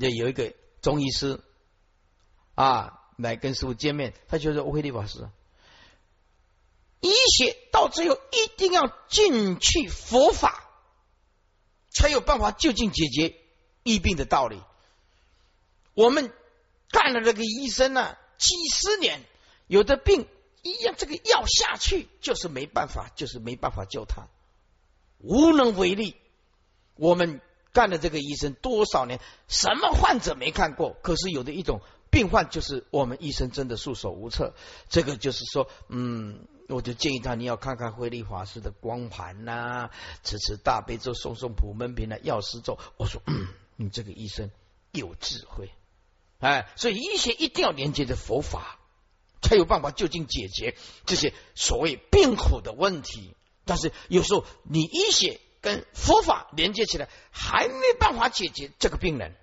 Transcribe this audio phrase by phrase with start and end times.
[0.00, 0.52] 就有一个
[0.82, 1.40] 中医师
[2.54, 5.28] 啊来跟师傅见面，他就说：“乌黑利法师，
[7.00, 10.68] 医学到最后一定要进去佛法，
[11.90, 13.36] 才有办法就近解决
[13.82, 14.60] 疫病的道理。
[15.94, 16.30] 我们
[16.90, 19.24] 干了这个医生呢，几十年，
[19.66, 20.26] 有的病
[20.62, 24.28] 一样，这个药下去就是没办法，就是没办法救他，
[25.18, 26.16] 无能为力。
[26.96, 27.40] 我们。”
[27.76, 30.96] 干了这个医生多少年，什么患者没看过？
[31.02, 34.54] 可是有的一种病患，就是我们医生真的束手无策。
[34.88, 39.90] 这个就是说，嗯，我就建议他，你要看看慧利法师的光盘呐，
[40.24, 42.78] 持持大悲咒，诵诵普门品的药师咒。
[42.96, 44.50] 我说，嗯，你这个医生
[44.92, 45.70] 有智慧，
[46.38, 48.78] 哎，所以医学一定要连接着佛法，
[49.42, 53.34] 才有办法就近解决这些所谓病苦的问题。
[53.66, 55.42] 但是有时候你医学。
[55.66, 59.34] 跟佛法连接起来，还没办法解决这个病人，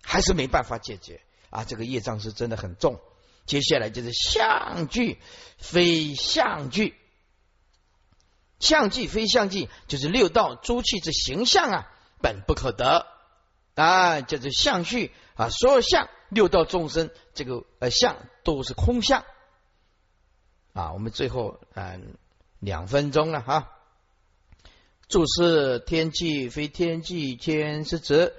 [0.00, 1.20] 还是没办法解决
[1.50, 1.64] 啊！
[1.64, 3.00] 这个业障是真的很重。
[3.44, 5.18] 接下来就是相聚
[5.58, 6.94] 非相聚，
[8.60, 13.04] 相聚非相聚，就是六道诸气之形象啊，本不可得
[13.74, 15.48] 啊，就是相续啊。
[15.48, 19.24] 所有相，六道众生这个呃相都是空相
[20.74, 20.92] 啊。
[20.92, 22.16] 我们最后嗯
[22.60, 23.73] 两分钟了哈。
[25.08, 28.32] 注释天气非天气，天是指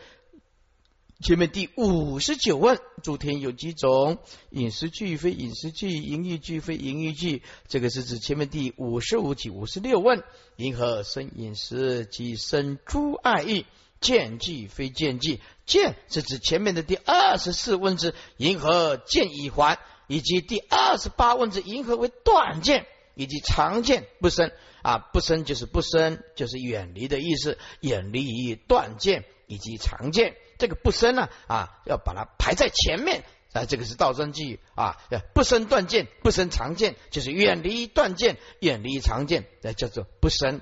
[1.22, 4.18] 前面第五十九问，诸天有几种？
[4.50, 7.44] 饮食具非饮食具，淫欲具非淫欲具。
[7.68, 10.24] 这个是指前面第五十五及五十六问，
[10.58, 13.66] 银河生饮食及生诸爱欲，
[14.02, 24.52] 见具非见具，见是指前面的第二十四问之银河见已还，以及第二十八问之银河为断见，以及常见不生。
[24.86, 30.36] 啊，不生就是不生，就是远离的意思，远离于断见以及常见。
[30.60, 33.66] 这个不生呢，啊，要把它排在前面啊。
[33.66, 35.02] 这个是道生句啊，
[35.34, 40.62] 不生断见，不生常见，就是远离断见，远离常见，那叫做不生。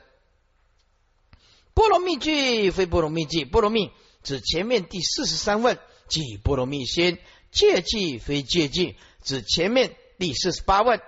[1.74, 3.92] 波罗蜜句非波罗蜜句，波罗蜜
[4.24, 7.18] 指前面第四十三问，即波罗蜜心；
[7.52, 11.02] 戒句非戒句，指前面第四十八问。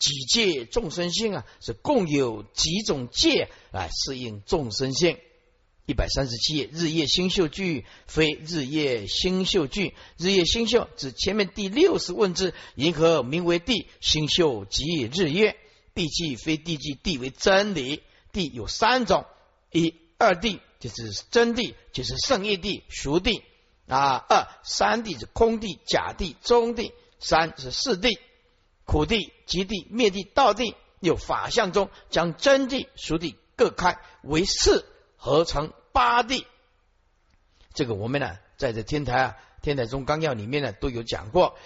[0.00, 5.16] 几界众生性啊，是共有几种界来适应众生性。
[5.86, 15.56] 一百三十七页，日夜星宿句非日夜星宿句，日夜星宿指前面第六十问之银河名为地，星宿即日月。
[15.92, 18.02] 地际非地际，地为真理。
[18.32, 19.26] 地有三种：
[19.72, 23.42] 一二地就是真地，就是圣业地、熟地
[23.88, 28.20] 啊；二三地是空地、假地、中地；三是四地。
[28.84, 36.46] 苦地、极地、灭地、道地，有法相中将真地、熟地各开为四，合成八地。
[37.74, 41.56] 这个我们呢，在这天台啊，天台中纲要里面呢都有讲过。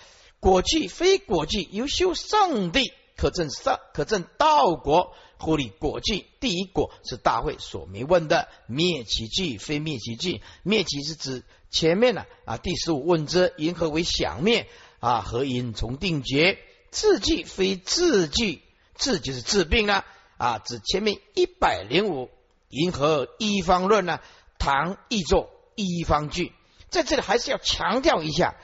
[0.41, 5.15] 果具非果具，由修圣地可证圣，可证道果。
[5.37, 8.49] 护理果具，第一果是大会所没问的。
[8.67, 14.69] 灭其具非灭其具，灭其是指前面呢啊第十五问之因何为想灭
[15.00, 15.21] 啊？
[15.21, 16.59] 何因从定觉？
[16.94, 18.62] 治具非治具，
[18.94, 20.06] 治就是治病啊
[20.37, 20.59] 啊！
[20.60, 22.31] 指前面一百零五，
[22.69, 24.21] 银河一方论呢？
[24.59, 26.53] 唐译作一方句，
[26.91, 28.55] 在这里还是要强调一下，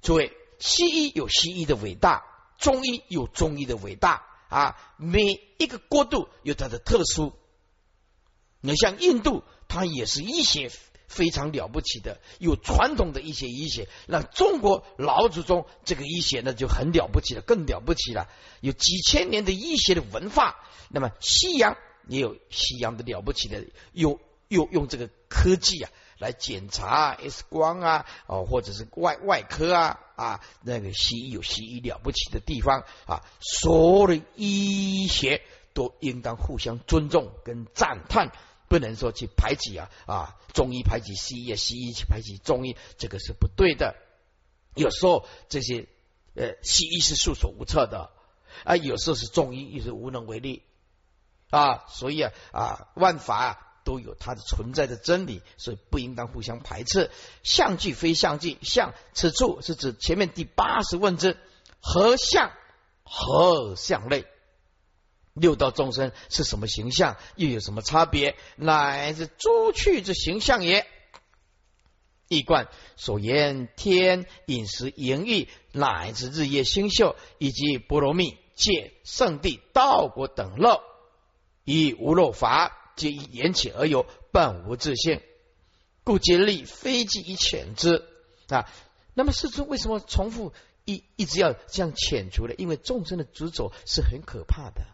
[0.00, 2.24] 诸位，西医有西医的伟大，
[2.56, 4.76] 中医有中医的伟大啊！
[4.96, 5.20] 每
[5.58, 7.32] 一个国度有它的特殊，
[8.60, 10.70] 你像印度，它也是医学。
[11.12, 18.28] 非常了不起的，有传统的一些医学，那中国老祖宗这个医学呢就很了不起了，更了不起了，
[18.62, 20.56] 有几千年的医学的文化。
[20.88, 21.76] 那么西洋
[22.08, 23.62] 也有西洋的了不起的，
[23.92, 24.18] 有
[24.48, 35.42] 有用这个科技啊来检查 X 光啊，哦或者是外外科啊啊，那个西医有西医了不起的地方啊，所有的医学
[35.74, 38.32] 都应当互相尊重跟赞叹。
[38.72, 43.94] 不能说去排挤啊啊，中医排挤西医，西医去排挤中医，这个是不对的。
[44.74, 45.88] 有时候这些
[46.34, 48.10] 呃西医是束手无策的
[48.64, 50.62] 啊，有时候是中医又是无能为力
[51.50, 57.10] 啊，所以啊啊万法啊都有它的存在的真理，所以不应当互相排斥。
[57.42, 61.36] 相聚非相聚，相此处是指前面第八十问之
[61.82, 62.50] 何相
[63.04, 64.24] 何相类。
[65.34, 67.16] 六道众生是什么形象？
[67.36, 68.36] 又有什么差别？
[68.56, 70.86] 乃至诸趣之形象也。
[72.28, 80.82] 一贯所言天饮食淫欲，乃至日夜星宿，以及波罗蜜、界、圣地、道果等乐，
[81.64, 85.20] 以无漏法，皆以言起而有，本无自性。
[86.04, 88.02] 故皆力非计以遣之
[88.48, 88.66] 啊。
[89.14, 90.54] 那么世尊为什么重复
[90.86, 92.54] 一一直要这样遣除呢？
[92.56, 94.86] 因为众生的执着是很可怕的。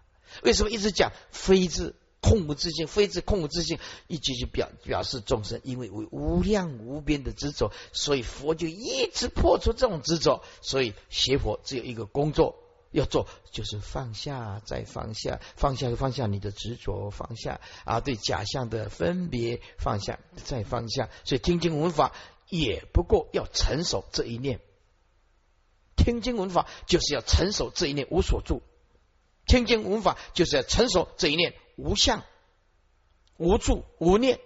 [0.42, 10.42] 为什么一直讲非自空无自性，非自空无自性，一直就表表示众生因为为无量无边的执着，所以佛就一直破除这种执着。
[10.60, 12.56] 所以学佛只有一个工作。
[12.90, 21.10] 要做就是放下，再放下，放下放下你的执着，放下啊，对假象的分别放下，再放下。
[21.22, 22.14] 所以听经闻法
[22.48, 24.60] 也不过要成熟这一念，
[25.96, 28.62] 听经闻法就是要成熟这一念无所住，
[29.48, 32.22] 听经闻法就是要成熟这一念无相、
[33.36, 34.38] 无住、无念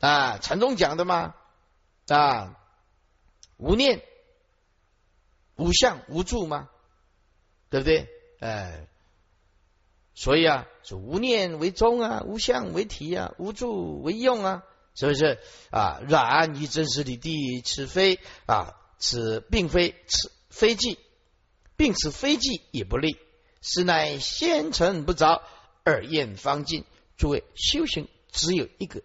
[0.00, 0.38] 啊。
[0.38, 1.34] 禅宗讲的嘛
[2.08, 2.56] 啊，
[3.58, 4.02] 无念。
[5.58, 6.68] 无相无助吗？
[7.70, 8.10] 对不对？
[8.40, 8.86] 哎，
[10.14, 14.64] 所以啊，是无念为宗啊，无相为体啊，无助为用啊，
[14.94, 15.38] 是不是
[15.70, 16.02] 啊？
[16.06, 20.98] 然以真实理地，此非啊，此并非此非计，
[21.76, 23.18] 并此非计也不利，
[23.60, 25.42] 实乃先成不着，
[25.84, 26.84] 二验方尽。
[27.16, 29.02] 诸位修行只有一个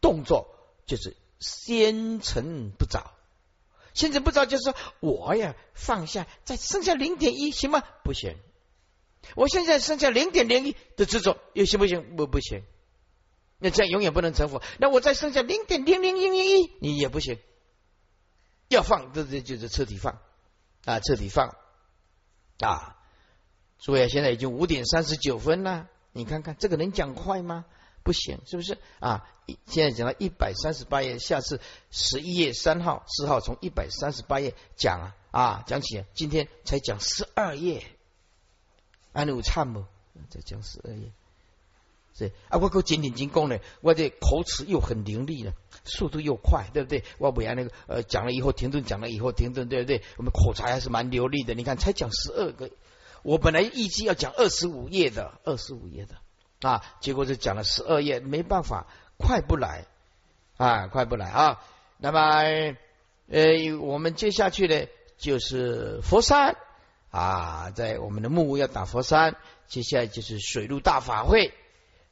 [0.00, 0.48] 动作，
[0.86, 3.12] 就是先成不着。
[3.94, 7.82] 现在不着，就是我呀放下，再剩下零点一行吗？
[8.04, 8.36] 不行。
[9.34, 12.16] 我现在剩下零点零一的执着，又行不行？
[12.16, 12.62] 不不行。
[13.58, 14.62] 那这样永远不能成佛。
[14.78, 17.40] 那我再剩下零点零零零零一，你也不行。
[18.68, 20.20] 要放，这这就是彻底放
[20.84, 21.56] 啊，彻底放
[22.60, 22.96] 啊。
[23.78, 27.64] 所以现在已经五点三十九分了，你看看这个能讲快吗？
[28.02, 29.28] 不行，是不是啊？
[29.66, 31.60] 现在讲到一百三十八页，下次
[31.90, 37.84] 十一月三号、四号从一百三十八页讲啊啊讲起，今天才讲十二页，
[39.12, 39.84] 安有差不？
[40.30, 41.12] 再讲十二页，
[42.18, 45.52] 是啊，我够简点精功呢，我的口齿又很伶俐呢，
[45.84, 47.04] 速度又快，对不对？
[47.18, 50.02] 我不然那个呃讲了以后停顿，讲了以后停顿，对不对？
[50.16, 51.54] 我们口才还是蛮流利的。
[51.54, 52.70] 你看，才讲十二个，
[53.22, 56.16] 我本来预计要讲二十五页的，二十五页的。
[56.68, 59.86] 啊，结果就讲了十二页，没办法，快不来
[60.56, 61.60] 啊，快不来啊。
[61.98, 62.20] 那么，
[63.28, 64.88] 呃，我们接下去呢，
[65.18, 66.56] 就是佛山
[67.10, 69.36] 啊，在我们的木屋要打佛山，
[69.68, 71.54] 接下来就是水陆大法会，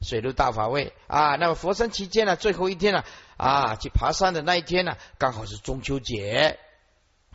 [0.01, 1.35] 水陆大法会啊。
[1.35, 3.03] 那么佛山期间呢，最后一天呢，
[3.37, 6.59] 啊，去爬山的那一天呢，刚好是中秋节。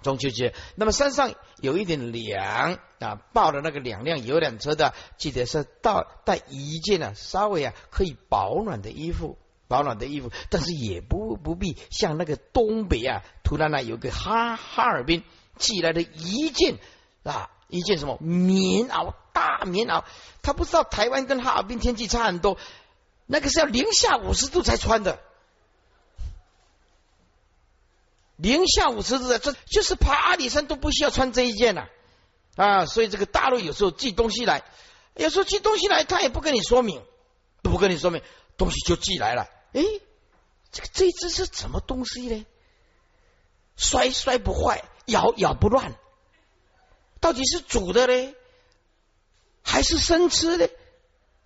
[0.03, 9.39] 中秋节，那么山上有一点凉啊，抱着那个两辆游览车的，记得是到带一件啊，稍微啊可以保暖的衣服，
[9.69, 15.23] 保暖的衣服，但是也不不必像那个东北啊，突然呢有个哈哈尔滨
[15.57, 16.79] 寄来的一件
[17.25, 20.05] 啊，一件什么棉袄大棉袄，
[20.43, 22.59] 他不知道台湾跟哈尔滨天气差很多，
[23.27, 25.21] 那个是要零下五十度才穿的。
[28.37, 31.89] 零下五十度的，这就是爬阿里山都不需要穿这一件了
[32.57, 32.87] 啊！
[32.87, 34.65] 所以这个大陆有时候寄东西来，
[35.15, 37.05] 有时候寄东西来，他也不跟你说明，
[37.63, 38.21] 不跟你说明，
[38.57, 39.49] 东西就寄来了。
[39.75, 39.83] 哎，
[40.73, 42.45] 这个这只是什么东西呢？
[43.77, 45.95] 摔摔不坏，咬咬不乱，
[47.23, 48.35] 到底是煮的嘞，
[49.63, 50.69] 还是生吃的？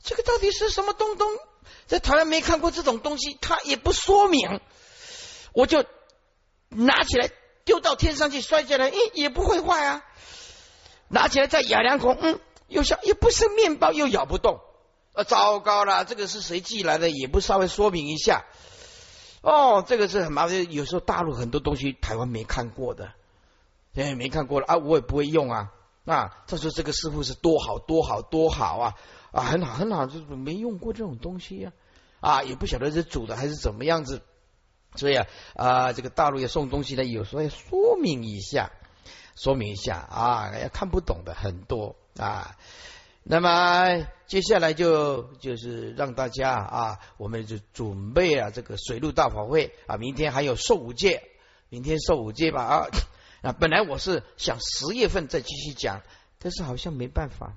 [0.02, 1.31] 这个到底是什么东东？
[1.87, 4.61] 在台湾没看过这种东西，他也不说明，
[5.52, 5.84] 我就。
[6.69, 7.31] 拿起来
[7.64, 10.04] 丢到天上去摔下来，诶，也不会坏啊。
[11.06, 14.61] 拿起来再咬两口，嗯，又像又不是面包，又咬不动。
[15.12, 17.09] 啊，糟糕了，这个是谁寄来的？
[17.09, 18.45] 也不稍微说明一下。
[19.42, 20.73] 哦，这个是很麻烦。
[20.73, 23.12] 有时候大陆很多东西台湾没看过的，
[23.96, 25.72] 哎，没看过了啊，我也不会用啊。
[26.04, 28.94] 啊，他说这个师傅是多好多好多好啊
[29.32, 31.72] 啊，很好很好，就是没用过这种东西呀
[32.20, 34.22] 啊，也不晓得是煮的还是怎么样子。
[34.94, 35.26] 所以啊
[35.56, 38.70] 啊，这个大陆要送东西呢，有时候要说明一下，
[39.34, 42.56] 说明一下啊，要看不懂的很多啊。
[43.24, 51.24] 那么接下来就就是让大家啊，我们就准备啊这个水陆大法会啊，明天还有寿五戒，
[51.68, 52.86] 明天寿五戒吧啊。
[53.43, 56.02] 啊，本来我是想十月份再继续讲，
[56.38, 57.55] 但是好像没办法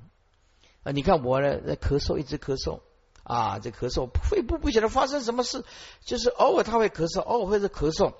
[0.83, 0.91] 啊。
[0.91, 2.81] 你看我呢，在咳嗽，一直咳嗽。
[3.21, 5.63] 啊，这咳嗽，肺部不晓得发生什么事，
[6.03, 8.13] 就是偶尔他会咳嗽，偶尔会是咳嗽。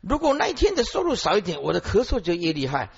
[0.00, 2.88] 如果那一天的收入少一点，我的咳嗽就越厉害。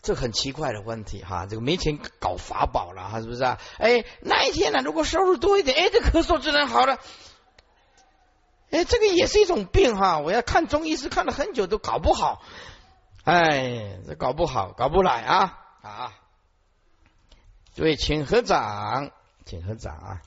[0.00, 3.60] 这很奇怪的问题哈，这个没钱搞法宝了哈，是不是啊？
[3.76, 6.98] 哎，那一天呢，如果收入多一点，哎，这咳嗽就能好了。
[8.70, 12.42] 哎，这个也是一种病哈，我要看中医师看了很久都搞不好。
[13.24, 16.12] 哎，这搞不好，搞不来啊啊！
[17.76, 19.10] 各位，请合掌。
[19.44, 20.22] 请合掌啊！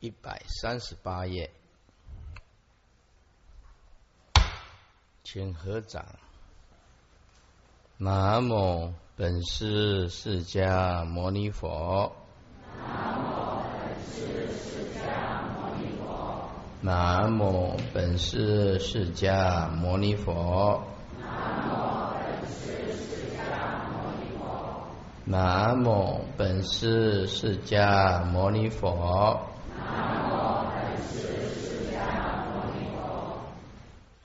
[0.00, 1.52] 一百三十八页，
[5.22, 6.04] 请合掌。
[7.98, 12.16] 南无本师释迦牟尼佛。
[12.78, 14.69] 南无本师。
[16.82, 20.82] 南无本师释迦牟尼佛。
[21.18, 21.36] 南
[21.68, 21.84] 无
[22.24, 22.98] 本师释
[23.36, 23.54] 迦
[23.92, 24.86] 牟尼佛。
[25.26, 28.80] 南无本师释迦牟尼佛。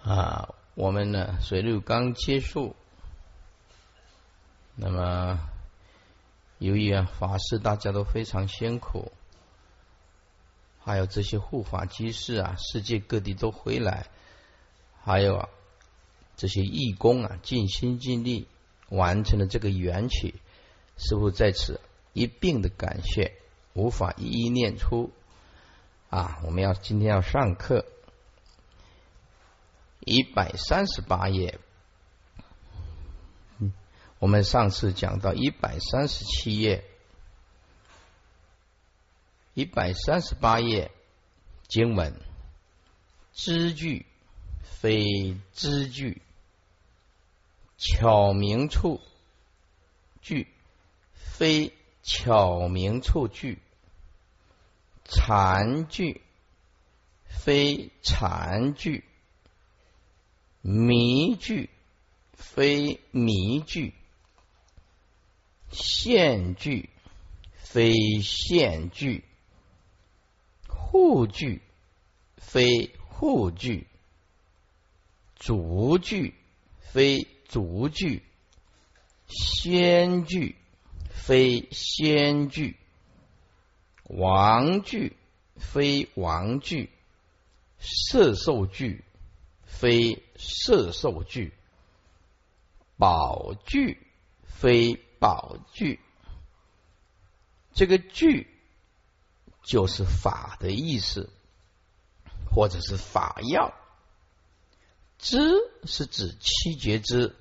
[0.10, 2.74] 啊，我们呢，水陆刚结束，
[4.78, 5.42] 那么
[6.60, 9.12] 由于啊法师大家都非常辛苦，
[10.86, 14.06] 还有这些护法居士啊，世界各地都回来，
[15.04, 15.50] 还有啊
[16.38, 18.48] 这些义工啊，尽心尽力
[18.90, 20.36] 完成了这个缘起。
[20.96, 21.82] 师傅在此
[22.14, 23.34] 一并的感谢，
[23.74, 25.12] 无法一一念出。
[26.12, 27.84] 啊，我们要今天要上课，
[30.02, 31.58] 一百三十八页。
[34.20, 36.86] 我们上次讲到一百三十七页，
[39.56, 40.92] 一百三十八页
[41.68, 42.14] 经文，
[43.34, 44.06] 知句
[44.62, 46.22] 非知句，
[47.78, 49.02] 巧明处
[50.22, 50.48] 句。
[51.14, 53.60] 非巧明处句，
[55.04, 56.22] 残句
[57.26, 59.04] 非残句，
[60.62, 61.70] 迷句
[62.32, 63.94] 非迷句，
[65.72, 66.90] 现句
[67.54, 69.26] 非现句，
[70.96, 71.62] 护具
[72.38, 73.86] 非护具，
[75.36, 76.34] 足具
[76.80, 78.24] 非足具，
[79.28, 80.56] 先具。
[81.10, 82.78] 非仙具，
[84.04, 85.18] 王具
[85.56, 86.92] 非王具，
[87.80, 89.04] 色受具
[89.64, 91.52] 非色受具，
[92.98, 93.98] 宝具
[94.44, 96.00] 非宝具。
[97.74, 98.46] 这个具
[99.66, 101.30] 就是法的意思，
[102.50, 103.74] 或者是法要。
[105.18, 105.40] 知
[105.84, 107.36] 是指七觉知。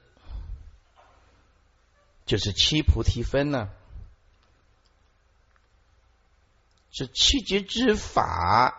[2.27, 3.69] 就是七菩提分呢，
[6.91, 8.75] 这七觉之法，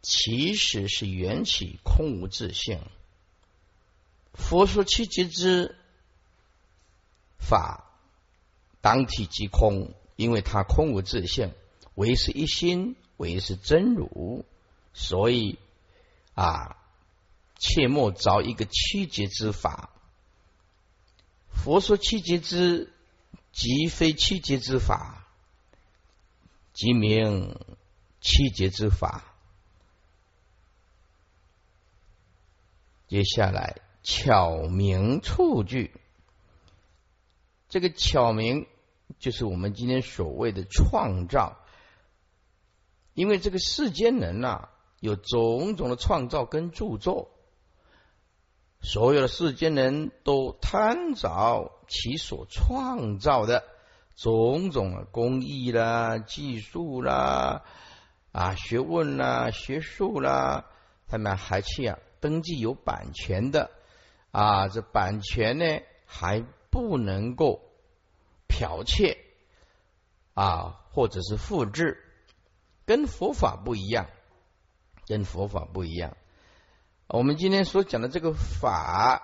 [0.00, 2.80] 其实是缘起空无自性。
[4.32, 5.76] 佛说七觉之
[7.38, 7.84] 法，
[8.80, 11.54] 当体即空，因为他空无自性，
[11.94, 14.44] 唯是一心，唯是真如，
[14.92, 15.60] 所以
[16.34, 16.76] 啊，
[17.56, 19.90] 切莫找一个七觉之法。
[21.52, 22.92] 佛说七劫之，
[23.52, 25.24] 即非七劫之法，
[26.72, 27.56] 即名
[28.20, 29.24] 七劫之法。
[33.06, 35.92] 接下来巧明处句，
[37.68, 38.66] 这个巧明
[39.18, 41.56] 就是我们今天所谓的创造，
[43.14, 44.68] 因为这个世间人呐，
[45.00, 47.30] 有种种的创造跟著作。
[48.80, 53.64] 所有的世间人都贪找其所创造的
[54.14, 57.64] 种种的工艺啦、技术啦、
[58.30, 60.66] 啊学问啦、学术啦，
[61.08, 63.70] 他们还去啊登记有版权的
[64.30, 65.64] 啊，这版权呢
[66.06, 67.67] 还不能够
[68.48, 69.18] 剽窃
[70.34, 72.02] 啊，或者是复制，
[72.86, 74.08] 跟佛法不一样，
[75.06, 76.16] 跟佛法不一样。
[77.06, 79.22] 我们今天所讲的这个法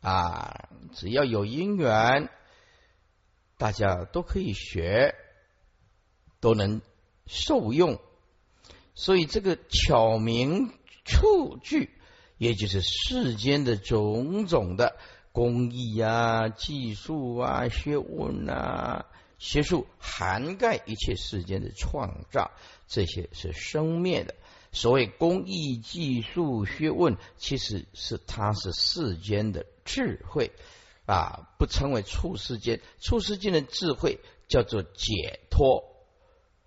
[0.00, 2.28] 啊，只要有因缘，
[3.56, 5.14] 大家都可以学，
[6.40, 6.82] 都能
[7.26, 8.00] 受用。
[8.94, 11.90] 所以这个巧明处句，
[12.36, 14.98] 也就是世间的种种的
[15.40, 19.06] 工艺啊、技术啊、学问啊、
[19.38, 22.50] 学术，涵盖一切世间的创造，
[22.86, 24.34] 这些是生灭的。
[24.70, 30.52] 所谓工艺、技术、学问，其实是它是世间的智慧
[31.06, 32.82] 啊，不称为处世间。
[33.00, 35.86] 处世间的智慧叫做解脱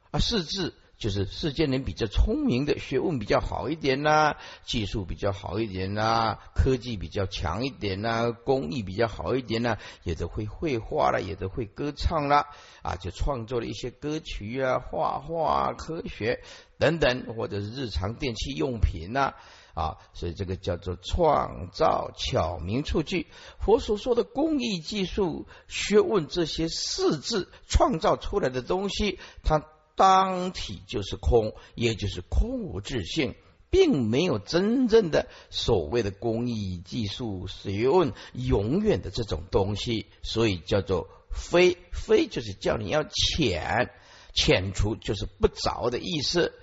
[0.10, 12.46] 啊，世智就是世间人比较聪明的，学问比较好一点啦，技术比较好一点啦，科技比较强一点啦，工艺比较好一点啦，有的会绘画了，有的会歌唱了
[12.84, 16.42] 啊，就创作了一些歌曲啊、画画、啊科学。
[16.80, 19.36] 等等，或者是日常电器用品呐
[19.74, 23.28] 啊，所以这个叫做创造巧明处句。
[23.60, 29.64] 佛所说的工艺、技术、学问这些四字创造出来的东西，它
[29.96, 33.36] 当体就是空，也就是空无自性，
[33.70, 43.90] 并没有真正的所谓的工艺技术学问，永远的这种东西，所以叫做非非，就是叫你要遣
[44.34, 46.54] 遣除，就是不着的意思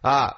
[0.00, 0.36] 啊。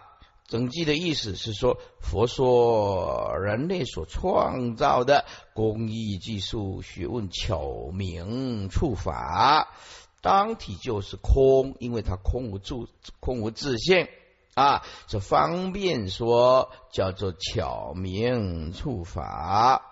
[0.49, 9.75] 整句的意思是说，佛说人类所创造的工艺技术学问巧明处法。
[10.23, 12.89] 当体就是空，因为它空无住，
[13.21, 14.07] 空无自性
[14.55, 19.83] 啊，这方便说叫做巧明处法，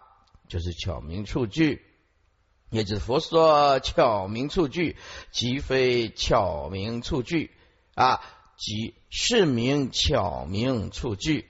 [0.49, 1.83] 就是巧明处句，
[2.71, 4.97] 也就是佛说巧明处句，
[5.33, 7.51] 即非巧明处句
[7.95, 8.23] 啊，
[8.57, 11.49] 即是名巧明处句。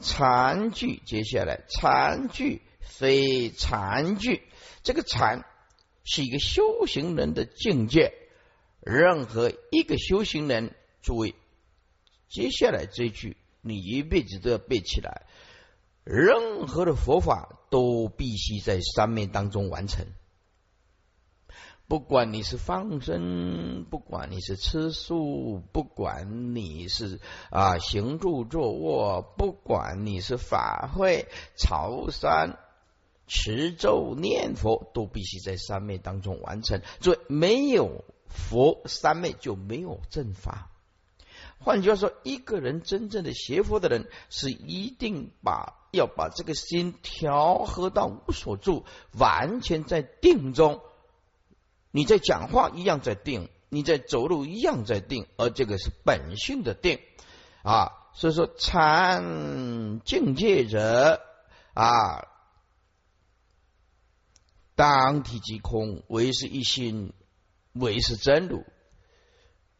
[0.00, 4.42] 禅句接下来，禅句非禅句，
[4.82, 5.46] 这个禅。
[6.04, 8.14] 是一个修行人的境界。
[8.80, 11.34] 任何一个修行人，诸位，
[12.28, 15.22] 接下来这句你一辈子都要背起来。
[16.02, 20.04] 任何的佛法都必须在三昧当中完成。
[21.86, 32.58] 不管你是放生，不管你是吃素，不管你是啊行住坐卧，不管你是法会朝山。
[33.34, 40.70] 持咒念佛都必须在三昧当中完成，所以没有佛三昧就没有正法。
[41.58, 48.84] 换句话说，一个人真正的学佛的人，是一定把要把这个心调和到无所住，
[49.18, 50.82] 完全在定中。
[51.90, 57.00] 你在讲话一样在定，你在走路一样在定，而这个是本性的定
[57.62, 57.92] 啊。
[58.12, 61.22] 所以说，禅境界者
[61.72, 62.28] 啊。
[64.74, 67.12] 当体即空，唯是一心，
[67.74, 68.64] 唯是真如。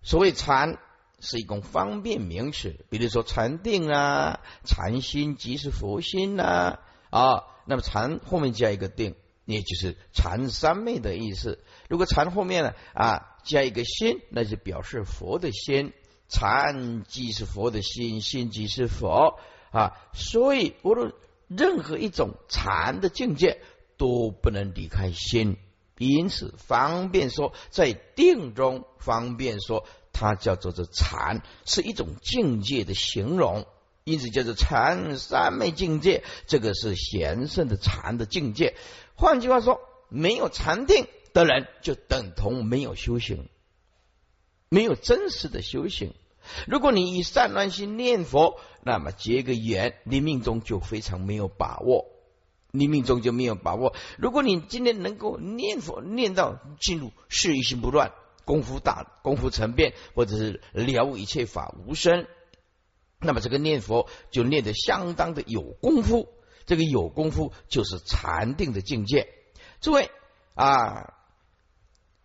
[0.03, 0.79] 所谓禅，
[1.19, 2.85] 是一种方便名词。
[2.91, 6.81] 比如说禅定啊，禅心即是佛心呐
[7.11, 7.45] 啊。
[7.65, 9.15] 那么禅后面加一个定，
[9.47, 11.65] 也就是禅三昧的意思。
[11.89, 15.95] 如果禅后面呢啊加一个心，那就表示佛的心。
[16.29, 19.39] 禅即是佛的心，心即是佛
[19.71, 19.93] 啊。
[20.13, 21.15] 所以无论
[21.49, 23.63] 任何一种禅的境界。
[24.03, 25.59] 都不能离开心，
[25.97, 33.65] 因此方便说在定中方便说，它叫做这禅，是一种境界的形容，
[34.03, 36.25] 因此叫做禅三昧境界。
[36.49, 38.75] 这个是贤圣的禅的境界。
[39.15, 43.49] 换句话说，没有禅定的人，就等同没有修行，
[44.69, 46.13] 没有真实的修行。
[46.67, 52.09] 如果你以善乱心念佛，那么结个缘，你命中就非常没有把握。
[52.73, 53.95] 你命中就没有把握。
[54.19, 58.13] 如果你今天能够念佛念到进入事一心不乱，
[58.47, 62.27] 功夫大，功夫成变，或者是了悟一切法无生，
[63.21, 66.29] 那么这个念佛就念得相当的有功夫。
[66.65, 69.29] 这个有功夫就是禅定的境界。
[69.81, 70.11] 诸位
[70.55, 71.13] 啊，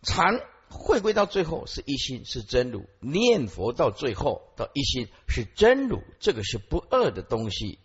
[0.01, 7.79] 禅回归到最后是一心是真如，念佛到最后到一心是真如，这个是不二的东西。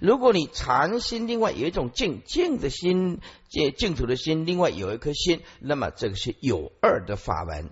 [0.00, 7.70] 如果你禅心，另外有一种静静的心，净净土的心，另外有一颗心，那么这个是有二的法门，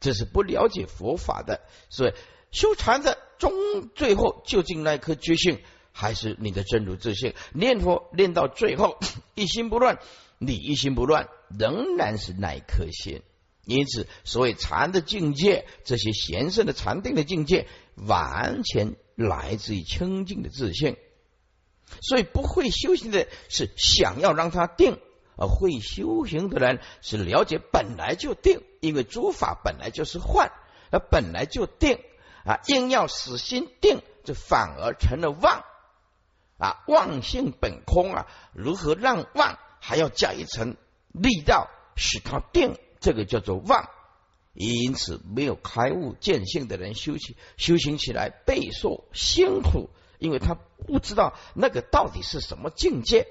[0.00, 1.60] 这是不了解佛法的。
[1.90, 2.12] 所以
[2.50, 3.52] 修禅的终
[3.94, 5.60] 最后究竟那颗觉性，
[5.92, 7.34] 还是你的真如自性？
[7.52, 8.98] 念佛念到最后
[9.34, 9.98] 一心不乱，
[10.38, 13.22] 你一心不乱，仍然是那一颗心。
[13.64, 20.96] 因此，所谓禅的境界，这些贤圣的禅定的境界，完全来自于清净的自性。
[22.00, 24.98] 所以不会修行的是想要让他定，
[25.36, 30.50] 而会修行的人是了解本来就定，因为诸法本来就是幻，
[30.90, 31.98] 而本来就定
[32.44, 35.64] 啊，硬要死心定，这反而成了妄
[36.58, 40.76] 啊，妄性本空啊，如何让妄还要加一层
[41.08, 42.76] 力道使它定？
[43.00, 43.88] 这个叫做妄，
[44.54, 49.90] 因此没有开悟见性的人修行修行起来备受辛苦。
[50.22, 53.26] 因为他不知道那个到底是什么境界，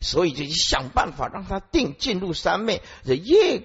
[0.00, 2.82] 所以就想办法让他定进入三昧。
[3.04, 3.62] 越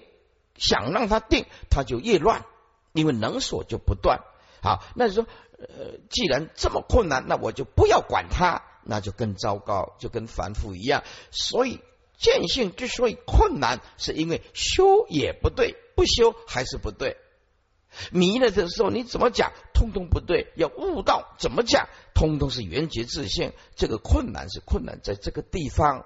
[0.56, 2.46] 想让他定，他就越乱，
[2.94, 4.20] 因为能所就不断。
[4.62, 5.26] 好，那说
[5.58, 11.04] 呃，既然这么困难，那我就不要管他，那就更糟糕，就跟凡夫一样。
[11.32, 11.80] 所以
[12.20, 17.18] 见性之所以困难，是因为修也不对，不修还是不对。
[18.12, 23.54] 迷了的时候，你怎么讲，通通不对；要悟道，怎么讲，通通是缘觉自性。
[23.76, 26.06] 这个困难是困难在这个地方，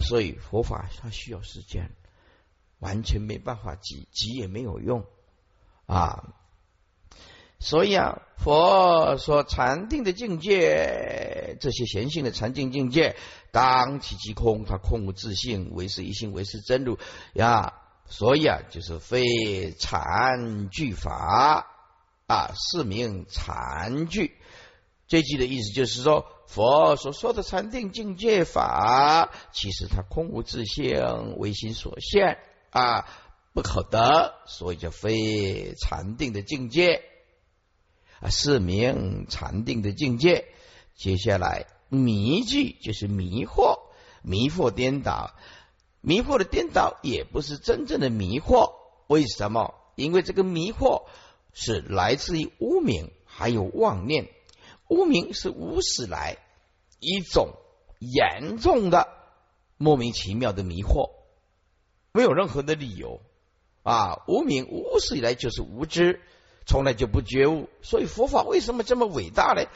[0.00, 1.90] 所以佛法它需要时间，
[2.78, 5.04] 完全没办法急，急也没有用
[5.86, 6.34] 啊。
[7.58, 13.16] 所以啊，佛说禅定的境界，这些贤性的禅定境界，
[13.50, 16.98] 当体即空，它空无自性，唯是一性，唯是真如
[17.34, 17.79] 呀。
[18.10, 21.66] 所以啊，就是非禅具法
[22.26, 24.36] 啊，是名禅具。
[25.06, 32.38] 这句的意思就是说，佛所说的禅定境界法，其实它空无自性，唯心所现
[32.70, 33.06] 啊，
[33.52, 37.04] 不可得，所以叫非禅定的境界
[38.20, 40.46] 啊，是名禅定的境界。
[40.96, 43.78] 接下来迷句就是迷惑，
[44.22, 45.32] 迷惑颠倒。
[46.00, 48.72] 迷惑的颠倒也不是真正的迷惑，
[49.06, 49.74] 为什么？
[49.96, 51.04] 因为这个迷惑
[51.52, 54.28] 是来自于无名，还有妄念。
[54.88, 56.38] 无名是无始来
[56.98, 57.50] 一种
[57.98, 59.08] 严重的
[59.76, 61.10] 莫名其妙的迷惑，
[62.12, 63.20] 没有任何的理由
[63.82, 64.22] 啊！
[64.26, 66.20] 无名无始以来就是无知，
[66.66, 67.68] 从来就不觉悟。
[67.82, 69.68] 所以佛法为什么这么伟大呢？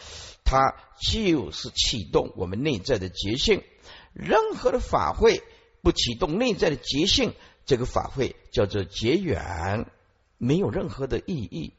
[0.44, 0.74] 它
[1.12, 3.62] 就是启动我们内在的觉性，
[4.14, 5.42] 任何的法会。
[5.84, 7.34] 不启动内在的觉性，
[7.66, 9.86] 这个法会叫做结缘，
[10.38, 11.74] 没有任何的意义。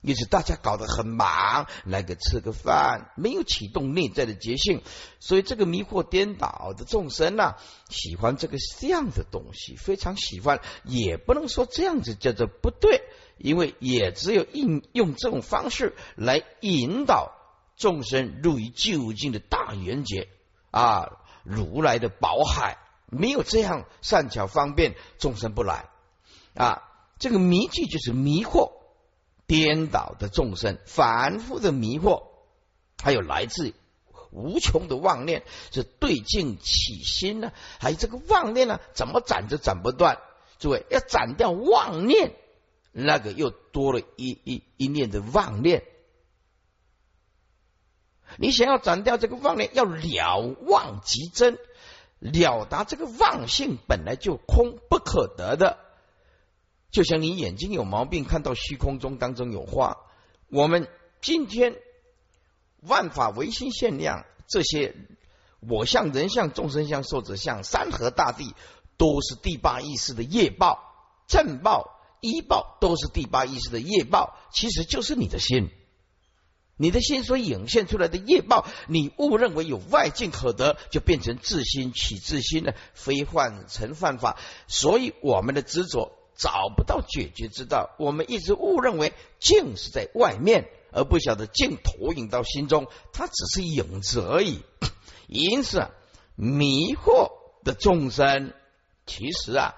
[0.00, 4.82] 因此大家搞得很忙，来个吃个饭，没有启动内在的觉性，
[5.18, 7.54] 所以这个迷惑颠倒的众生呢，
[7.88, 13.02] 喜欢这个这样的东西，非常喜欢，也不能说这样子叫做不对，
[13.38, 17.32] 因为也只有应用这种方式来引导
[17.76, 20.28] 众生入于究竟的大圆觉
[20.70, 21.12] 啊，
[21.44, 22.76] 如来的宝海。
[23.14, 25.88] 没有这样善巧方便，众生不来
[26.54, 26.82] 啊！
[27.18, 28.72] 这个迷句就是迷惑、
[29.46, 32.24] 颠倒的众生，反复的迷惑，
[33.02, 33.72] 还有来自
[34.30, 37.52] 无穷的妄念，是对境起心呢？
[37.78, 38.80] 还有这个妄念呢？
[38.92, 40.18] 怎么斩都斩不断。
[40.58, 42.34] 诸位要斩掉妄念，
[42.92, 45.84] 那个又多了一一一念的妄念。
[48.38, 51.58] 你想要斩掉这个妄念，要了妄即真。
[52.32, 55.78] 了达这个妄性本来就空不可得的，
[56.90, 59.98] 就像你眼睛有毛病，看到虚空中当中有花。
[60.48, 60.88] 我们
[61.20, 61.76] 今天
[62.80, 64.96] 万法唯心限量，这些
[65.60, 68.54] 我相、人相、众生相、寿者相、山河大地，
[68.96, 70.78] 都是第八意识的业报、
[71.26, 75.70] 正报、依报，都是第八意识的业报，其实就是你的心。
[76.76, 84.36] 你的心所涌现出来的业报，你误认为有外境可得，就变成自心起自心了，非幻成幻法。
[84.66, 87.94] 所以我们的执着找不到解决之道。
[87.98, 94.62] 我们一直误认为境是在外面，而不晓得境投影到心中，它只是影子而已。
[95.28, 95.86] 因此，
[96.34, 97.30] 迷惑
[97.62, 98.52] 的众生
[99.06, 99.76] 其实啊，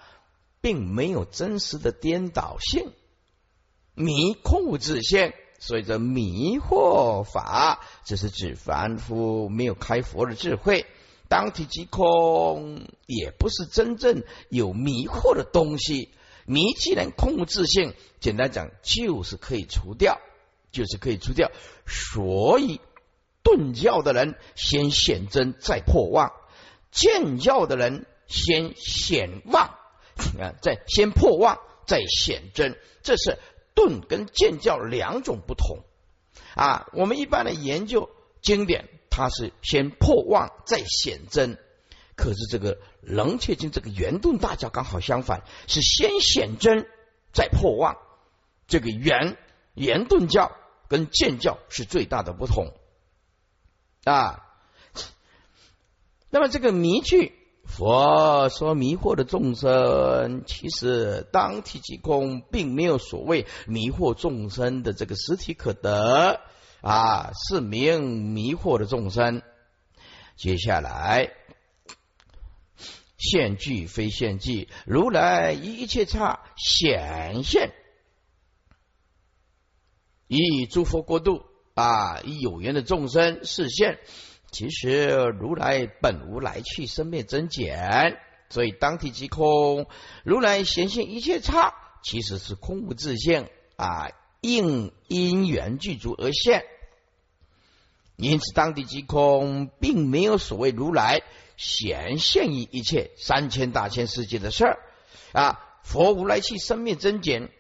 [0.63, 2.91] 并没有真实的颠倒性，
[3.93, 5.35] 迷空无自性。
[5.59, 10.87] 所以这迷惑法，这是指凡夫没有开佛的智慧，
[11.29, 16.11] 当体即空，也不是真正有迷惑的东西。
[16.45, 20.21] 迷既然空无自性，简单讲就是可以除掉，
[20.71, 21.51] 就是可以除掉。
[21.87, 22.81] 所以
[23.43, 26.33] 顿教的人先显真再破妄，
[26.93, 29.75] 见教的人先显妄
[30.39, 33.39] 啊，再先破妄再显真，这是。
[33.77, 35.85] 顿跟见教两种不同
[36.57, 36.89] 啊！
[36.93, 38.11] 我们一般的研究
[38.43, 41.57] 经典，它是先破妄再显真。
[42.17, 46.89] 可是这个楞切经这个圆顿大教刚好相反，是先显真
[47.33, 47.99] 再破妄。
[48.67, 49.37] 这个圆
[49.75, 50.57] 圆顿教
[50.89, 52.73] 跟见教是最大的不同
[54.05, 54.43] 啊。
[56.31, 57.36] 那么这个迷句。
[57.67, 66.41] 佛说迷惑的众生，其实当体即空，并没有所谓迷惑众生的这个实体可得
[66.81, 69.43] 啊，是名迷惑的众生。
[70.37, 71.33] 接下来，
[73.19, 77.73] 现具非现具，如来一切刹显现，
[80.29, 81.43] 以诸佛国度
[81.75, 83.99] 啊，以有缘的众生示现。
[84.57, 88.17] 其实如来本无来去生灭增减，
[88.49, 89.87] 所以当体即空。
[90.25, 96.65] 如来显现一切刹，其实是空无自性啊，应因缘具足而现。
[98.17, 101.21] 因此，当地即空，并没有所谓如来
[101.59, 104.79] 显现于一切三千大千世界的事儿
[105.33, 105.61] 啊。
[105.83, 107.51] 佛无来去生灭增减，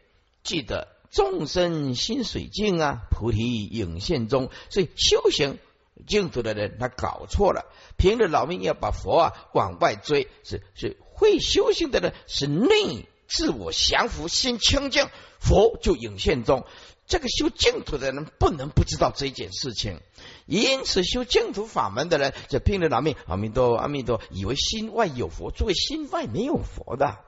[0.42, 5.58] 记得众生心水净啊，菩提影现中，所以修行。
[6.06, 7.64] 净土的人他搞错了，
[7.96, 15.08] 凭着老命要把佛啊往外追，是是会修行的人是内自我降服，心清净，
[15.40, 16.64] 佛就影现中。
[17.08, 20.00] 这个修净土的人不能不知道这件事情，
[20.44, 27.18] 因此修净土法门的人就拼了老命，阿弥陀阿弥陀，以为心外有佛，作为心外没有佛的。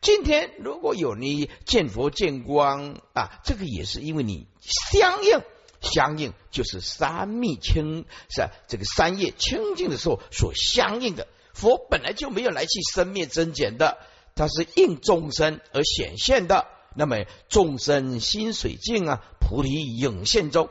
[0.00, 5.40] 今天如果有你见佛见光啊，这个也是因为你相应
[5.80, 8.48] 相应，就是三密清是？
[8.68, 13.98] 这个三业清净的时候所相应的佛本来就没有来去生灭增减的。
[14.36, 20.70] 它是应众生而显现的，那么众生心水净啊，菩提影现中，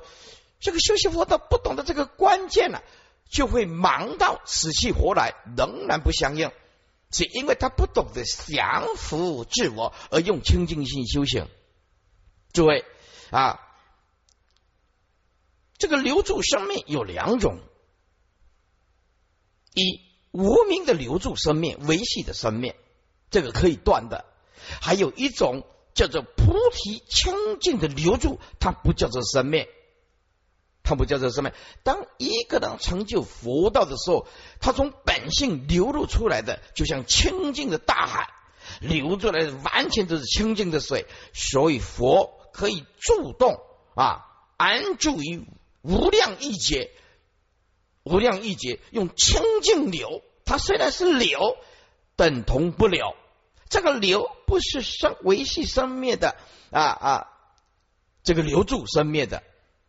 [0.60, 2.84] 这个修习佛道不懂得这个关键了，
[3.30, 6.52] 就会忙到死去活来，仍然不相应，
[7.13, 11.47] 是因为他不懂得降服自我，而用清净心修行。
[12.52, 12.84] 诸位
[13.30, 13.60] 啊，
[15.78, 17.60] 这个留住生命有两种：
[19.73, 22.73] 一无名的留住生命，维系的生命。
[23.30, 24.26] 这个可以断的，
[24.82, 29.67] 还有一种叫做菩提清净的留住，它不叫做生灭，
[30.84, 31.54] 他不叫做生灭。
[31.84, 34.28] 当一个人成就佛道的时候，
[34.60, 38.30] 他从本性流露出来的，就像清净的大海
[38.82, 41.08] 流出来的，完全都是清净的水。
[41.34, 43.60] 所以佛可以助动
[43.96, 44.26] 啊，
[44.58, 45.46] 安住于
[45.82, 46.91] 无量一劫，
[48.04, 51.58] 无量一劫用清净流，它虽然是流，
[52.15, 53.15] 等同不了。
[53.69, 56.36] 这个流不是生维系生灭的
[56.69, 57.28] 啊啊，
[58.22, 59.41] 这个留住生灭的，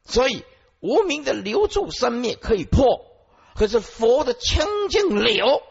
[0.06, 0.42] 所以
[0.84, 3.06] 无名的留住生灭可以破，
[3.54, 5.62] 可是佛的清净流，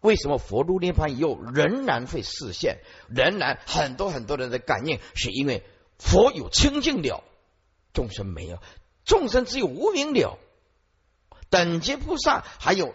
[0.00, 2.80] 为什么佛入涅盘以后仍然会视现？
[3.08, 5.64] 仍然很多很多人的感应，是因为
[5.98, 7.24] 佛有清净了，
[7.94, 8.58] 众生没有，
[9.06, 10.38] 众生只有无名了。
[11.48, 12.94] 等级菩萨还有。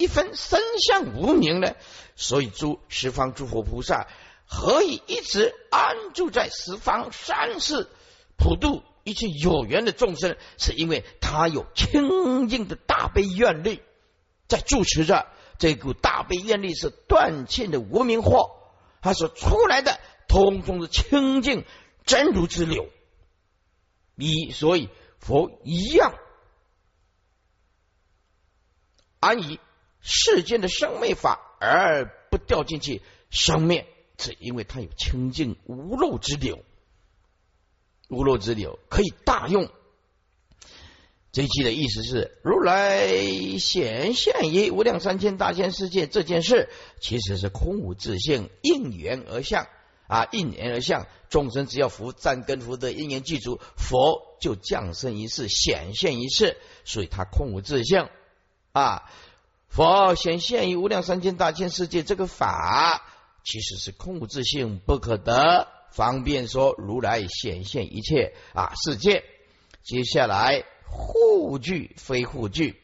[0.00, 1.74] 一分身相无名呢？
[2.14, 4.06] 所以诸十方诸佛菩萨
[4.46, 7.88] 何以一直安住在十方三世
[8.36, 10.36] 普度一切有缘的众生？
[10.58, 13.82] 是因为他有清净的大悲愿力
[14.46, 15.26] 在住持着。
[15.58, 18.50] 这股大悲愿力是断尽的无名惑，
[19.02, 21.64] 他所出来的通通是清净
[22.04, 22.88] 真如之流。
[24.14, 26.14] 一所以佛一样
[29.20, 29.58] 安以。
[30.00, 33.84] 世间的生灭法而不掉进去生灭，
[34.16, 36.64] 是因为他有清净无漏之流，
[38.08, 39.70] 无漏之流可以大用。
[41.30, 43.06] 这一句的意思是，如来
[43.58, 49.66] 显现于无量三千大千世界这件事，其实是空无自性，应缘而相
[50.08, 51.06] 啊，应缘而相。
[51.28, 58.08] 众生只要福善根福德因缘具足，佛就降生一世，显现一世，所以他空无自性
[58.72, 59.02] 啊。
[59.68, 63.06] 佛显现于无量三千大千世界，这个法
[63.44, 65.68] 其实是空无自性，不可得。
[65.98, 69.24] 方便说，如来显现一切啊世界。
[69.82, 72.80] 接下来护具非护具，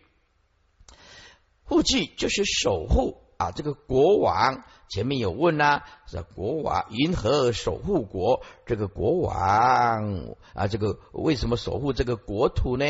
[1.62, 4.64] 护具就是守护啊，这个国王。
[4.88, 8.42] 前面有问呐，这国王云何守护国？
[8.66, 12.84] 这个国王啊，这个为什么守护这个国土呢？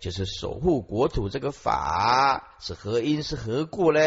[0.00, 4.00] 就是守护国土这个法是何因是何故呢？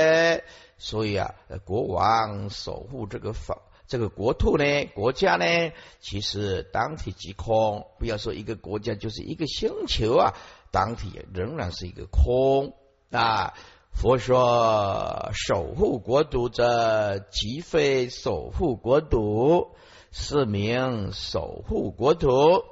[0.78, 1.34] 所以啊，
[1.64, 7.88] 国王守护这个法，这个国土呢，国家呢，其实当体即空。
[8.00, 10.34] 不要说一个国家，就是一个星球啊，
[10.72, 12.74] 当体仍然是一个空
[13.12, 13.54] 啊。
[13.94, 19.70] 佛说：“守护国土者，即非守护国土，
[20.12, 22.66] 是名守护国土。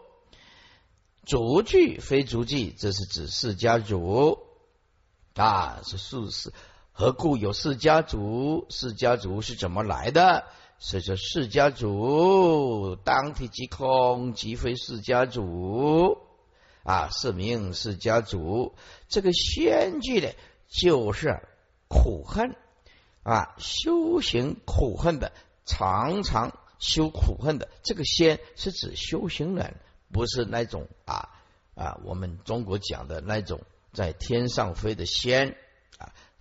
[1.25, 4.39] 足具非足具，这是指释家族
[5.35, 6.51] 啊，是事实。
[6.95, 8.67] 何故有释家族？
[8.69, 10.45] 释家族是怎么来的？
[10.77, 16.19] 所以说，释家族当体即空，即非释家族
[16.83, 18.75] 啊，是名释家族。
[19.09, 20.29] 这个先句呢？”
[20.69, 21.39] 就是
[21.87, 22.55] 苦恨
[23.23, 25.31] 啊，修行苦恨的，
[25.65, 29.75] 常常修苦恨的，这个仙是指修行人，
[30.11, 31.29] 不是那种啊
[31.75, 33.61] 啊，我们中国讲的那种
[33.93, 35.55] 在天上飞的仙，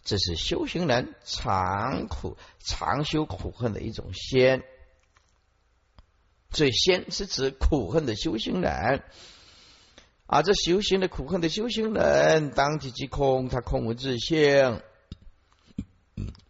[0.05, 4.63] 这是修行人常苦常修苦恨的一种仙，
[6.51, 9.05] 所以仙是指苦恨的修行人。
[10.27, 14.81] 啊，这修行的苦恨的修行人，当体即空，他空无自性。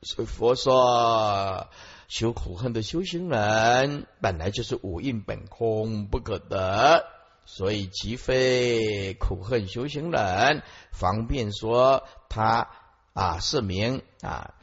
[0.03, 1.69] 所以佛说，
[2.07, 7.05] 修苦恨的修行人，本来就是五蕴本空，不可得。
[7.45, 10.63] 所以即非苦恨修行人，
[10.93, 12.71] 方便说他
[13.13, 14.55] 啊是名啊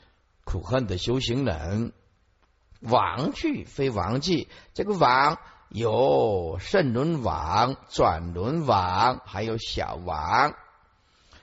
[0.43, 1.93] 苦恨的修行人。
[2.81, 10.55] 王具非王具，这个王有圣轮王、转轮王，还有小王。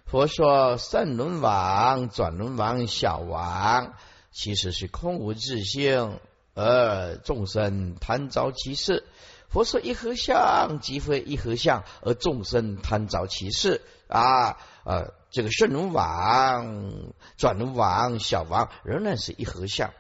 [0.07, 3.93] 佛说圣轮王、转轮王、小王，
[4.33, 6.19] 其实是空无自性，
[6.55, 9.05] 而众生贪着其事。
[9.49, 14.57] 佛说一合相即非一合相，而众生贪着其事啊！
[14.85, 19.93] 呃，这个圣轮王、转轮王、小王仍然是一合相。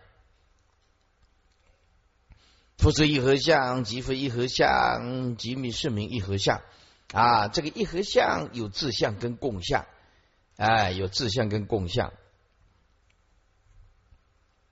[2.79, 6.62] 佛说一合相即非一合相，即名是名一合相
[7.12, 7.49] 啊！
[7.49, 9.85] 这个一合相有自相跟共相，
[10.57, 12.14] 哎，有自相跟共相，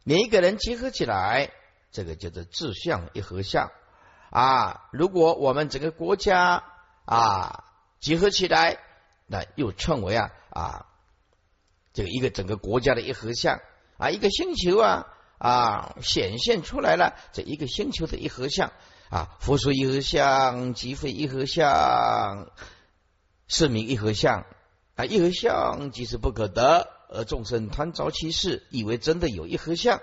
[0.02, 1.50] 每一个人结合起来，
[1.90, 3.70] 这个叫做自相一合相。
[4.30, 6.64] 啊，如果我们整个国家
[7.04, 7.64] 啊
[8.00, 8.78] 结合起来，
[9.26, 10.86] 那又称为啊啊
[11.92, 13.60] 这个一个整个国家的一合相
[13.98, 15.06] 啊，一个星球啊
[15.38, 18.72] 啊显现出来了，这一个星球的一合相
[19.10, 22.48] 啊，佛说一合相即非一合相，
[23.46, 24.46] 是名一合相
[24.96, 30.00] 啊，一合相即是不可得，而众生贪着其事，以为真的有一合相。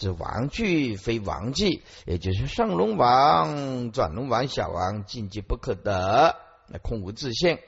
[0.00, 6.36] 是王具非王具，也就是上龙王、转龙王、小王境界不可得，
[6.68, 7.58] 那空无自性。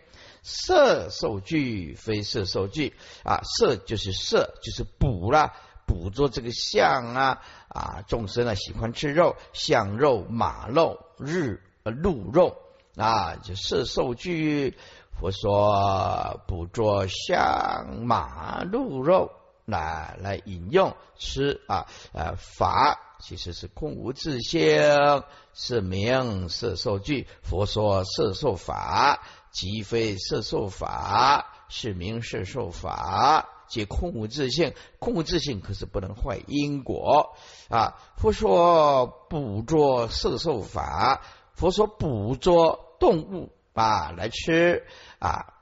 [0.43, 5.53] 色受具非色受具啊，色就是色，就是捕了，
[5.87, 12.57] 捕捉这个象啊啊，众生啊喜欢吃肉，象肉、马肉、日鹿肉
[12.97, 14.77] 啊，就色受具。
[15.19, 19.33] 佛说捕捉象、马、鹿肉。
[19.67, 25.23] 来来引用吃啊呃法其实是空无自性，
[25.55, 27.29] 是名色受具。
[27.43, 34.75] 佛说色受法，即非色受法，是名色受法，即空无自性。
[34.99, 37.37] 空无自性可是不能坏因果
[37.69, 37.95] 啊。
[38.17, 41.23] 佛说捕捉色受法，
[41.55, 44.87] 佛说捕捉动物啊来吃
[45.19, 45.55] 啊，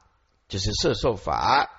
[0.48, 1.70] 就是色受法。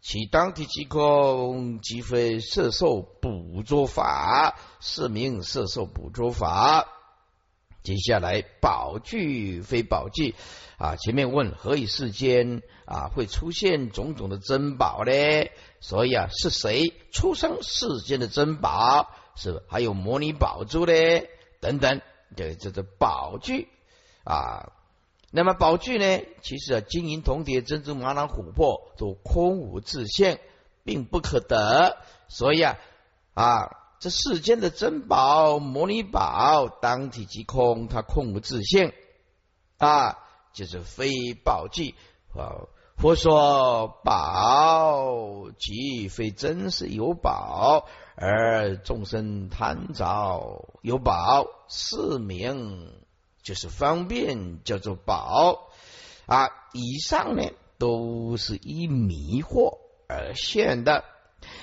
[0.00, 6.88] 其当体即空，即非色受捕捉法，是名色受捕捉法。
[7.82, 10.34] 接下来宝具非宝具
[10.78, 15.12] 啊，前面问何以世间啊会出现种种的珍宝呢？
[15.80, 19.10] 所以啊，是谁出生世间的珍宝？
[19.34, 20.92] 是还有摩尼宝珠呢？
[21.60, 22.00] 等等，
[22.36, 23.68] 这这这宝具
[24.24, 24.72] 啊。
[25.30, 26.24] 那么宝具呢？
[26.42, 30.38] 其实啊，金银铜铁、珍珠、玛瑙、琥珀都空无自性，
[30.84, 31.96] 并不可得。
[32.28, 32.78] 所以啊
[33.34, 33.70] 啊，
[34.02, 38.92] 这世间的珍宝、摩尼宝，当体即空，它空无自性
[39.78, 40.18] 啊，
[40.52, 41.94] 就是非宝具
[42.34, 42.66] 啊。
[42.96, 47.86] 佛说宝即非真是有宝，
[48.16, 52.90] 而众生贪着有宝，是名。
[53.44, 55.68] 就是方便叫做宝
[56.26, 61.04] 啊，以上呢都是以迷惑而现的。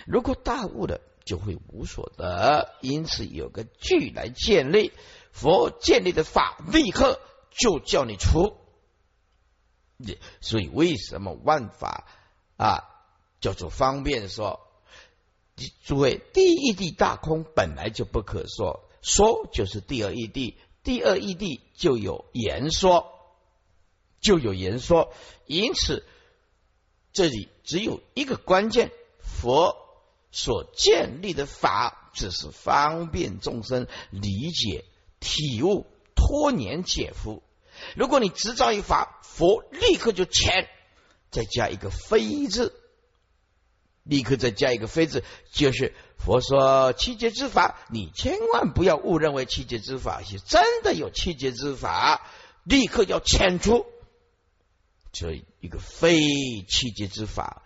[0.05, 2.73] 如果大悟的，就会无所得。
[2.81, 4.91] 因此有个句来建立，
[5.31, 8.57] 佛建立的法，立刻就叫你出。
[10.41, 12.07] 所以为什么万法
[12.57, 12.81] 啊
[13.41, 14.59] 叫做方便说？
[15.83, 20.55] 诸位，第一地大空本来就不可说，说就是第二义谛。
[20.81, 23.35] 第二义谛就有言说，
[24.19, 25.13] 就有言说，
[25.45, 26.07] 因此
[27.13, 29.88] 这里只有一个关键：佛
[30.31, 34.85] 所建立的法，只是方便众生理解、
[35.19, 37.43] 体悟、托年解福。
[37.95, 40.67] 如果你执照一法，佛立刻就签，
[41.31, 42.73] 再加一个非字，
[44.03, 45.93] 立刻再加一个非字，就是。
[46.21, 52.27] 佛说七劫之法，你千万不要误认为七劫之法是真的有七劫之法，
[52.65, 53.85] 立刻要迁出
[55.13, 56.19] 这一个非
[56.67, 57.63] 七劫之法。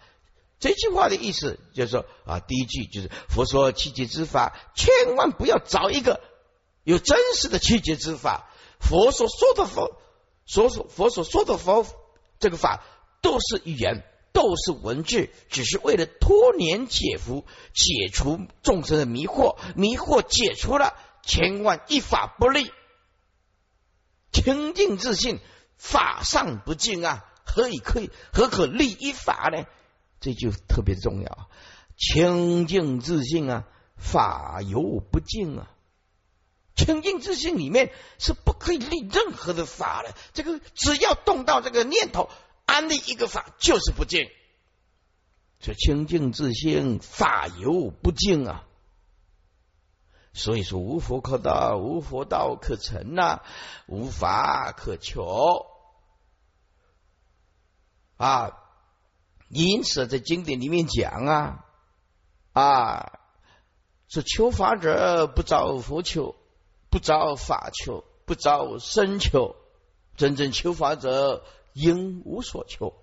[0.64, 6.22] 这句话的意思就是说啊，第一句就是佛说七劫之法，千万不要找一个
[6.86, 8.50] 有真实的七劫之法。
[8.80, 10.00] 佛所说的佛
[10.46, 11.86] 所所佛所说的佛
[12.40, 12.82] 这个法
[13.22, 14.06] 都是语言。
[14.34, 19.58] 都是文字，只是为了托年解福，解除众生的迷惑。
[19.76, 22.72] 迷惑解除了，千万一法不立，
[24.32, 25.40] 清净自信，
[25.78, 27.24] 法上不净啊！
[27.46, 28.10] 何以可以？
[28.34, 29.66] 何可立一法呢？
[30.24, 31.50] 这就特别重要。
[31.98, 33.66] 清净自信啊，
[33.98, 35.70] 法由不净啊。
[36.76, 40.16] 清净自信里面是不可以立任何的法的。
[40.32, 42.30] 这个只要动到这个念头。
[42.66, 44.30] 安立一个法就是不净，
[45.60, 48.64] 这清净自性法由不净啊！
[50.34, 53.42] 所以说无佛可道，无佛道可成呐，
[53.86, 55.68] 无法可求
[58.16, 58.63] 啊。
[59.54, 61.66] 因此在经典里面讲啊
[62.54, 63.20] 啊，
[64.08, 66.36] 是求法者不找佛求，
[66.90, 69.56] 不找法求，不找身求，
[70.16, 72.94] 真正求法者应无所求。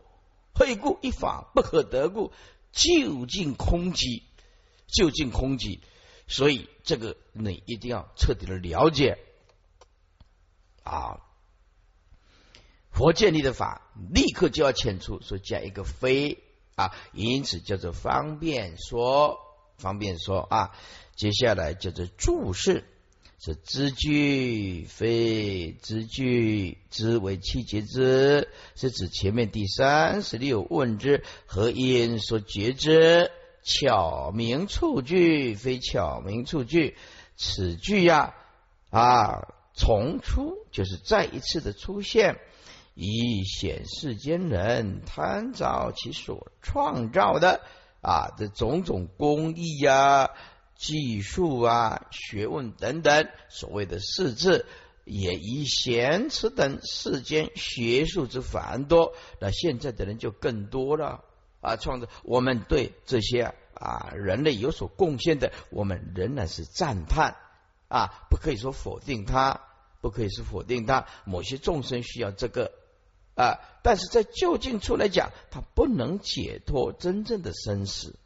[0.53, 2.33] 何故一法不可得故？
[2.73, 4.23] 究竟空寂，
[4.87, 5.81] 究竟空寂。
[6.27, 9.19] 所以这个你一定要彻底的了解
[10.85, 11.21] 啊！
[12.91, 16.39] 佛建立的法，立刻就要遣除，所以加一个非
[16.75, 19.39] 啊，因此叫做方便说，
[19.79, 20.71] 方便说啊。
[21.17, 22.85] 接下来叫做注释，
[23.39, 33.31] 是知句非知句，知为气节之，是指前面第三十六问之何因所觉之。
[33.63, 36.97] 巧明处句非巧明处句，
[37.37, 38.35] 此句呀
[38.89, 42.41] 啊重出就是再一次的出现，
[43.03, 47.63] 以显世间人贪造其所创造的
[48.03, 50.29] 啊的种种工艺呀、
[50.77, 54.67] 技术啊、学问等等，所谓的世字，
[55.07, 61.25] 也以显此等世间学术之繁多，那现在的人就更多了。
[61.63, 67.37] 啊，创造我们对这些啊人类有所贡献的，我们仍然是赞叹
[67.89, 69.63] 啊，不可以说否定他，
[70.03, 71.07] 不可以是否定他。
[71.25, 72.73] 某些众生需要这个
[73.35, 78.19] 啊，但是在就近处来讲，他不能解脱真正的生死，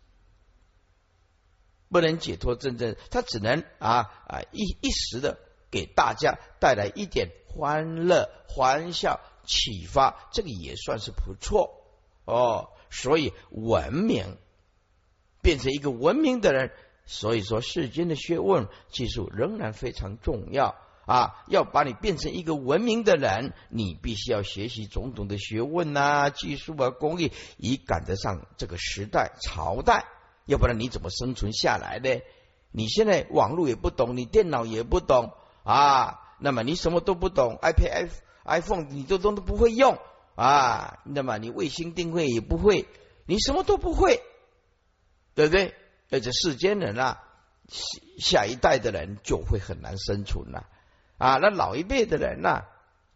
[1.89, 5.39] 不能解脱真正，他只能啊啊一一时的
[5.71, 11.85] 给大家带来一点欢乐、欢笑、启发，这个也算是不错
[12.25, 12.71] 哦。
[12.91, 14.37] 所以文明
[15.43, 16.73] 变成一个文明的人，
[17.07, 20.77] 所以说世间的学问技术仍然非常重要
[21.07, 21.45] 啊！
[21.49, 30.07] 要把你变成一个文明的人，你必须要学习种种的学问啊、技术啊、工艺，以赶得上这个时代朝代。
[30.47, 32.21] 要不然你怎么生存下来呢？
[32.71, 35.33] 你现在网络也不懂，你电脑也不懂
[35.63, 38.11] 啊，那么你什么都不懂，iPad、
[38.45, 39.99] iPhone 你都都都不会用。
[40.35, 42.89] 啊，那么你卫星定位也不会，
[43.25, 44.21] 你什么都不会，
[45.37, 45.75] 对不对？
[46.11, 47.23] 而且世间人啊，
[48.19, 50.67] 下一代的人就会很难生存了。
[51.19, 52.63] 啊那老一辈的人呢，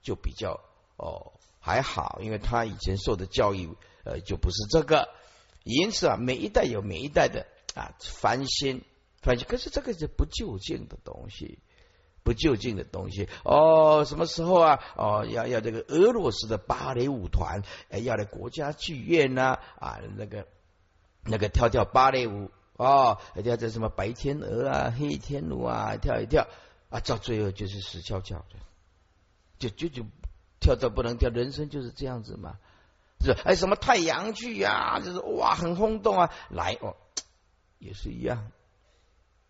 [0.03, 0.61] 就比较
[0.97, 3.69] 哦还好，因为他以前受的教育
[4.05, 5.09] 呃就不是这个，
[5.65, 8.83] 因此啊，每一代有每一代的啊翻新
[9.23, 11.59] 翻新，可是这个是不就近的东西。
[12.25, 14.81] 不就近的东西哦，什么时候啊？
[14.97, 20.47] 哦，要要这个俄罗斯的芭蕾舞团，哎，要来国家剧院呐啊，那个
[21.25, 26.49] 那个跳跳芭蕾舞哦，跳这什么白天鹅啊、黑天鹅啊，跳一跳
[26.91, 28.57] 啊，到最后就是死翘翘的，
[29.59, 30.05] 就就就
[30.61, 32.59] 跳到不能跳，人生就是这样子嘛。
[33.21, 36.97] 是哎，什么太阳剧啊，就是哇，很轰动啊，来哦，
[37.79, 38.53] 也是一样。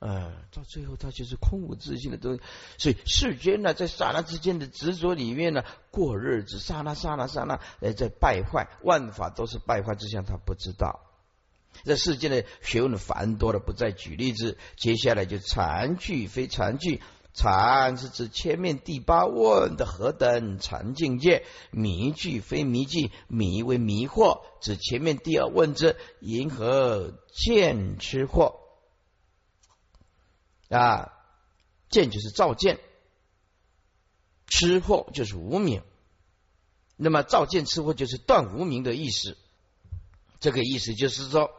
[0.00, 2.40] 嗯，到最后他就是空无自信的东西，
[2.78, 11.00] 所以世间呢，在刹那之间的执着里面呢，过日子，刹那刹那刹那，呃，在败坏，万法都是败坏之相，他不知道。
[11.84, 14.56] 这世间的学问繁多了，不再举例子。
[14.76, 17.02] 接下来就禅句非禅句，
[17.38, 28.58] 禅是指前面第八问的何等禅境界；迷句非迷句，迷为迷惑，指前面第二问之银河见吃货。
[30.68, 31.12] 啊，
[31.88, 32.80] 见就是照见，
[34.48, 35.84] 吃货就是无名。
[36.96, 39.36] 那么照见吃货就是断无名的意思。
[40.40, 41.52] 这个意思就是说，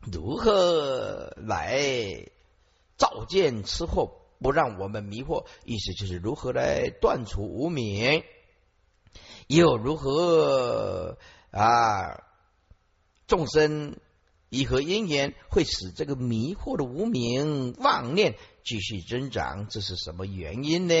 [0.00, 2.30] 如何来
[2.96, 5.46] 照见吃货，不让我们迷惑？
[5.64, 8.24] 意思就是如何来断除无名，
[9.46, 11.16] 又如何
[11.50, 12.24] 啊
[13.26, 13.96] 众生。
[14.54, 19.66] 以何因缘会使这个迷惑的无名妄念继续增长？
[19.66, 20.94] 这是什么原因呢？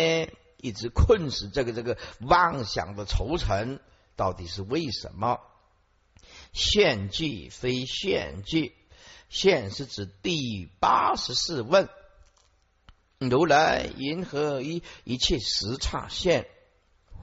[0.56, 3.78] 一直困死这个这个妄想的愁尘，
[4.16, 5.38] 到底是为什么？
[6.54, 8.74] 现句非现句，
[9.28, 11.90] 现是指第八十四问：
[13.28, 16.46] 如来银河一一切时差现？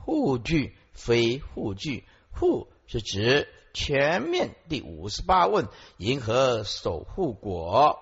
[0.06, 3.47] 护句非护句，护是指。
[3.72, 8.00] 前面第五十八问：银河守护果？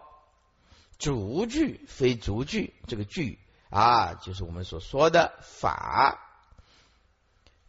[0.98, 3.38] 逐句非逐句，这个句
[3.70, 6.24] 啊，就是我们所说的法。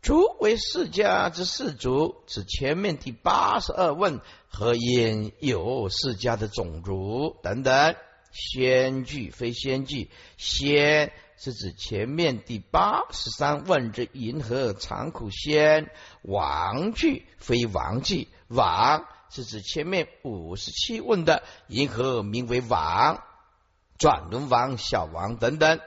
[0.00, 7.96] 逐为世家之世族，指前面第八十二问：和因有世家的种族等等
[8.30, 15.90] 仙句非仙句，仙是指前面第八十三问之银河长苦仙，
[16.22, 23.22] 王句非王句，王是指前面五十七问的银河名为王，
[23.98, 25.80] 转轮王、小王等等。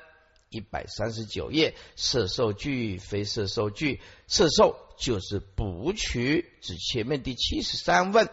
[0.50, 8.30] 一百三十九页，色受句非色受句，色受就是补取，指前面第七十三问。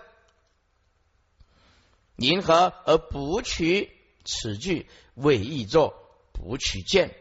[2.16, 3.92] 银河而补取
[4.30, 5.94] 此句为译作
[6.32, 7.16] 补取见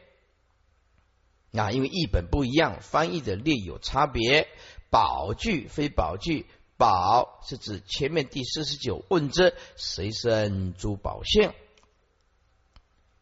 [1.53, 4.49] 啊，因为译本不一样，翻译的略有差别。
[4.89, 6.45] 宝句非宝句，
[6.77, 11.53] 宝是指前面第四十九问之随身珠宝性，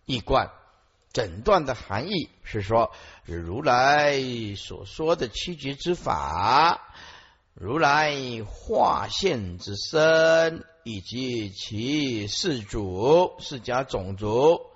[0.06, 0.52] 一贯
[1.14, 2.92] 诊断的含义是说，
[3.26, 4.20] 如来
[4.56, 6.94] 所说的七绝之法，
[7.56, 8.14] 如来
[8.46, 10.64] 化现之身。
[10.88, 14.68] 以及其世主、释迦种族，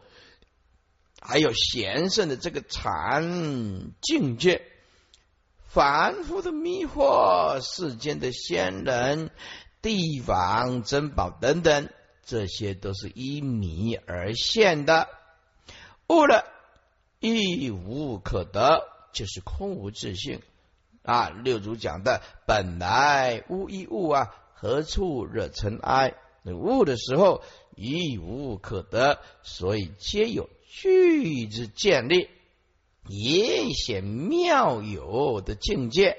[1.22, 4.66] 还有贤圣的这个禅境界，
[5.68, 9.30] 凡夫的迷惑，世间的仙人、
[9.84, 11.90] 帝王珍宝等等，
[12.26, 15.10] 这些都是依迷而现的。
[16.08, 16.44] 悟了，
[17.20, 18.82] 亦无可得，
[19.14, 20.42] 就是空无自性
[21.04, 21.30] 啊。
[21.30, 24.36] 六祖讲的，本来无一物啊。
[24.54, 26.16] 何处惹尘埃？
[26.43, 27.43] 悟的时候
[27.76, 32.28] 亦无可得，所以皆有句之建立，
[33.08, 36.18] 也显妙有的境界。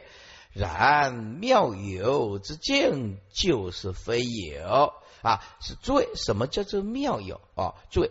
[0.52, 5.40] 然妙有之境就是非有啊！
[5.60, 7.74] 是诸位，什么叫做妙有啊？
[7.90, 8.10] 诸位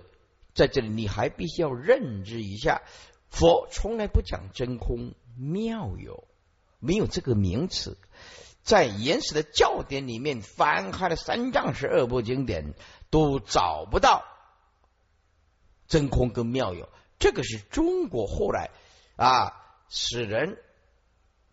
[0.53, 2.82] 在这里你还必须要认知一下，
[3.30, 6.24] 佛从来不讲真空妙有，
[6.80, 7.97] 没有这个名词。
[8.61, 12.73] 在原始的教典里面翻开了三藏十二部经典，
[13.09, 14.23] 都找不到
[15.88, 16.89] 真空跟妙有。
[17.17, 18.69] 这个是中国后来
[19.15, 19.53] 啊，
[19.89, 20.57] 使人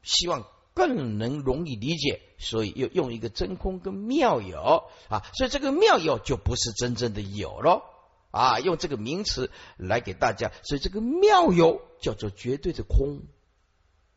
[0.02, 7.82] 希望更能容易理解，所以又用一个真空跟妙有啊，所以这个妙有就不是真正的有了
[8.30, 13.22] 啊，用这个名词来给大家，所以这个妙有叫做绝对的空，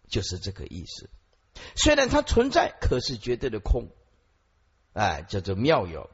[0.10, 1.10] 就是这个意思。
[1.76, 3.90] 虽然它存在，可是绝对的空，
[4.94, 6.10] 哎，叫做妙有。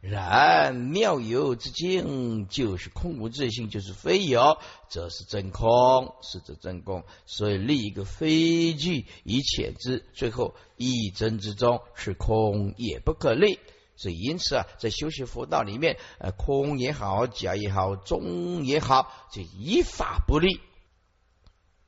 [0.00, 4.58] 然妙有之境，就是空无自性，就是非有，
[4.90, 7.04] 则是真空，是则真空。
[7.24, 13.58] 所以立一个非句以遣之，最后一真之中是空也不可立。
[13.96, 20.60] 所以因此啊，在修习佛道里面，呃，空也好，假也好，中也好，就一法不立，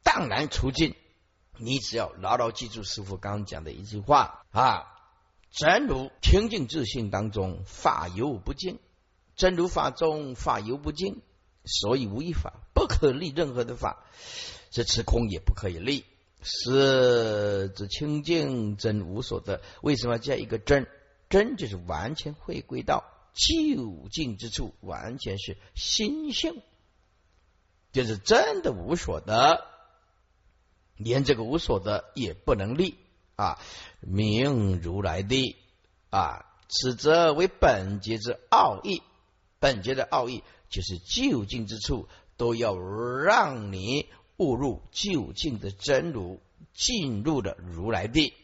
[0.07, 0.95] 荡然除尽。
[1.59, 4.87] 你只要牢牢记住师傅刚讲的一句话啊，
[5.51, 8.79] 真如清净自信当中法犹不净，
[9.35, 11.23] 真如法中法犹不净，
[11.65, 14.05] 所以无一法不可立任何的法，
[14.71, 16.05] 这此空也不可以立，
[16.43, 19.63] 是指清净真无所得。
[19.81, 20.87] 为什么加一个真？
[21.29, 23.03] 真就是完全回归到
[23.33, 26.63] 究竟之处，完全是心性，
[27.93, 29.65] 就是真的无所得。
[30.97, 32.97] 连这个无所得也不能立
[33.37, 33.59] 啊！
[34.01, 35.57] 名如来的
[36.11, 39.03] 啊，此则为本节之奥义。
[39.59, 46.41] 本节的奥义就是就近之处都要让你误入就近的真如，
[46.75, 48.35] 进入了如来地。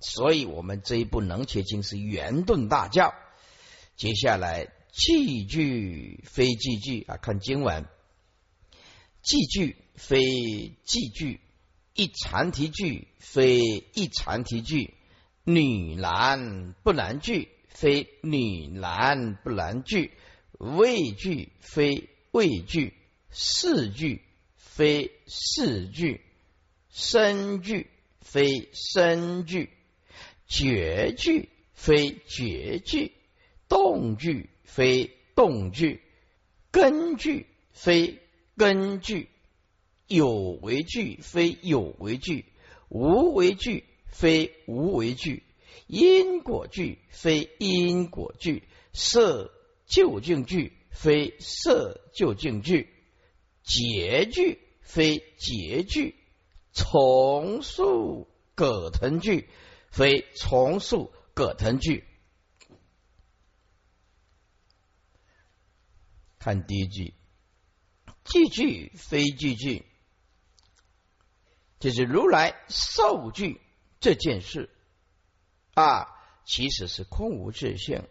[0.00, 3.14] 所以，我们这一部能切经是圆顿大教。
[3.96, 7.86] 接下来，句句非句句啊，看经文，
[9.22, 10.20] 句句非
[10.84, 11.40] 句句。
[11.94, 13.60] 一禅题句非
[13.94, 14.94] 一禅题句，
[15.44, 20.10] 女男不男句非女男不男句，
[20.58, 22.94] 畏句非畏句，
[23.30, 24.22] 四句
[24.56, 26.22] 非四句，
[26.88, 27.90] 生句
[28.20, 29.68] 非生句，
[30.46, 33.12] 绝句非绝句，
[33.68, 36.00] 动句非动句，
[36.70, 38.18] 根据非
[38.56, 39.28] 根据。
[40.14, 40.28] 有
[40.62, 42.44] 为句非有为句，
[42.88, 45.42] 无为句非无为句，
[45.86, 49.50] 因果句非因果句，色
[49.86, 52.88] 究竟句非色究竟句，
[53.62, 56.14] 结句非结句，
[56.72, 59.48] 重塑葛藤句
[59.90, 62.04] 非重塑葛藤句。
[66.38, 67.14] 看第一句，
[68.24, 69.84] 句句非句句。
[71.82, 73.60] 就是如来受具
[73.98, 74.70] 这件事。
[75.74, 76.06] 啊，
[76.44, 78.04] 其实是空无自性。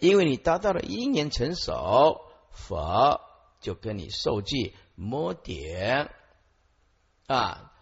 [0.00, 3.20] 因为你达到了因缘成熟，佛
[3.60, 6.10] 就跟你受记摸点
[7.28, 7.72] 啊，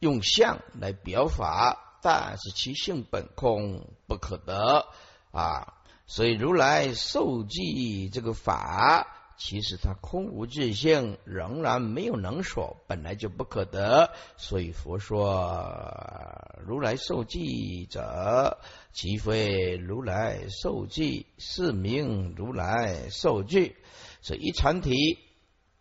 [0.00, 4.88] 用相来表法，但是其性本空，不可得。
[5.30, 5.74] 啊。
[6.06, 14.12] 所以如来受记这个法，其实它空无自性，仍然没有能所，本来就不可得。
[14.36, 18.58] 所以佛说，如来受记者，
[18.92, 23.76] 即非如来受记，是名如来受具。
[24.22, 25.18] 所以一禅体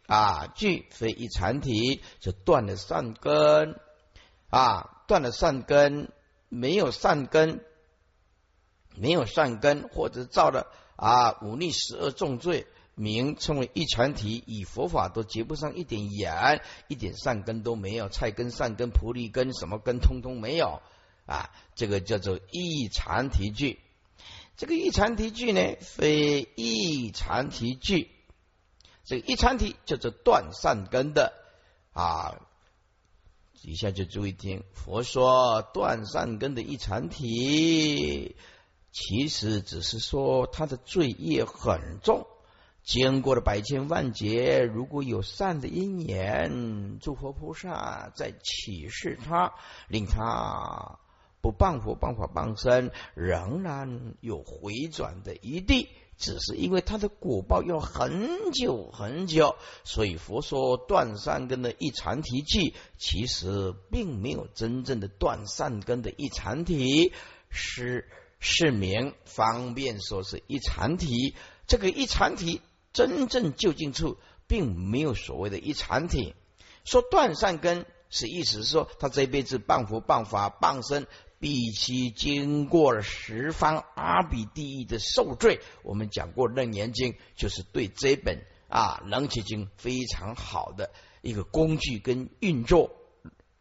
[0.08, 3.80] 啊，具非一禅体，就断了善根
[4.50, 6.12] 啊，断了善根，
[6.50, 7.64] 没有善根。
[8.96, 20.82] 没有善根，或者造了啊忤逆十恶重罪，名称为一传体，以佛法都结不上一点缘，一点善根都没有，菜根、善根、菩提根什么根通通没有
[21.26, 23.80] 啊，这个叫做一禅题句。
[24.56, 28.12] 这个一禅题句呢，非一禅题句，
[29.04, 31.34] 这个一禅题叫做断善根的
[31.94, 32.40] 啊。
[33.64, 38.36] 以下就注意听，佛说断善根的一禅体。
[38.92, 42.28] 其实只是说他的罪业很重，
[42.84, 49.54] 经过了百千万劫，如果有善的因缘，诸佛菩萨在启示他，
[49.88, 51.00] 令他
[51.42, 55.88] 不谤佛、谤法、谤身，仍然有回转的余地。
[56.18, 67.14] 只是因为他的果报要很久很久，所以佛说断善根的一禅提记，其实并没有真正的断善根的一禅体
[67.50, 68.10] 是。
[68.46, 71.34] 是名方便说是一禅体，
[71.66, 72.60] 这个一禅体
[72.94, 74.18] 真正就近处，
[74.48, 76.36] 并没有所谓的一禅体。
[76.86, 81.08] 说断善根是意思是说，他这辈子谤佛、谤法、谤身，
[81.40, 85.60] 必须经过了十方阿比地狱的受罪。
[85.82, 90.92] 我们讲过《楞严经》，就是对这本啊《楞伽经》非常好的
[91.22, 92.92] 一个工具跟运作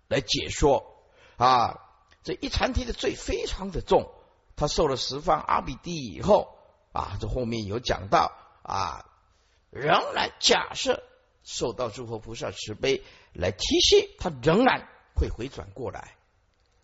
[0.08, 1.02] 来解说
[1.36, 1.78] 啊。
[2.24, 4.08] 这一禅体的罪非常的重。
[4.54, 6.56] 他受了十方阿比地狱以后
[6.92, 8.30] 啊，这后面有讲到
[8.62, 9.06] 啊，
[9.72, 11.02] 仍然假设
[11.42, 13.02] 受到诸佛菩萨慈悲
[13.32, 16.14] 来提携，他仍然会回转过来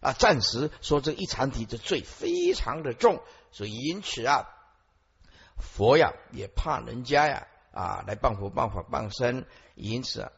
[0.01, 0.14] 啊。
[0.14, 3.22] 暂时说这一禅体的罪非常的重，
[3.53, 4.49] 所以因此啊，
[5.59, 10.32] 佛呀也怕人家呀啊来谤佛谤法谤身，因此啊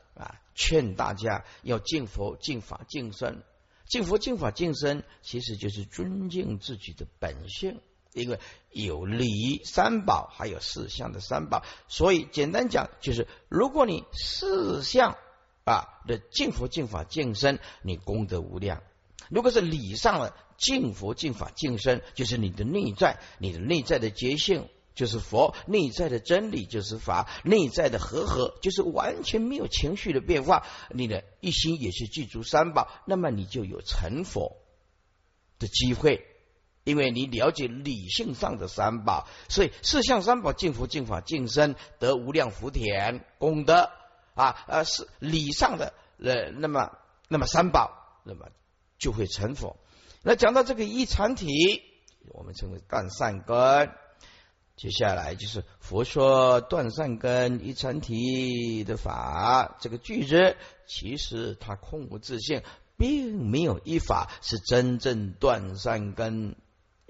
[0.56, 3.42] 劝大家要敬佛敬法敬身。
[3.86, 7.80] 敬佛、敬法、敬身，其实就是尊敬自己的本性。
[8.12, 8.38] 因为
[8.70, 15.16] 有礼三宝，还有四相的三宝，所以简单讲，就是如果你四相
[15.64, 18.78] 啊的净佛、净法、净身，你功德无量；
[19.28, 24.68] 如果是礼上了净佛、净法、净身，就是你的内在，你的内在的觉性。
[24.92, 30.66] 就是佛内在的真理，就是法内在的和合，就是完全没有情绪的变化。
[30.90, 34.58] 你的一心也是具足三宝，那么你就有成佛
[35.58, 36.26] 的机会，
[36.84, 43.90] 因为你了解理性上的三宝，所以四相三宝敬佛、敬法、敬身得无量福田功德
[44.34, 46.90] 啊，呃是理上的呃，那么
[47.28, 48.46] 那么三宝，那么
[48.98, 49.76] 就会成佛。
[50.22, 51.82] 那讲到这个一禅体，
[52.32, 53.90] 我们称为断善根。
[54.76, 60.56] 接下来就是佛说断善根一禅体的法，这个句子
[60.86, 62.62] 其实它空无自性，
[62.96, 66.56] 并没有一法是真正断善根，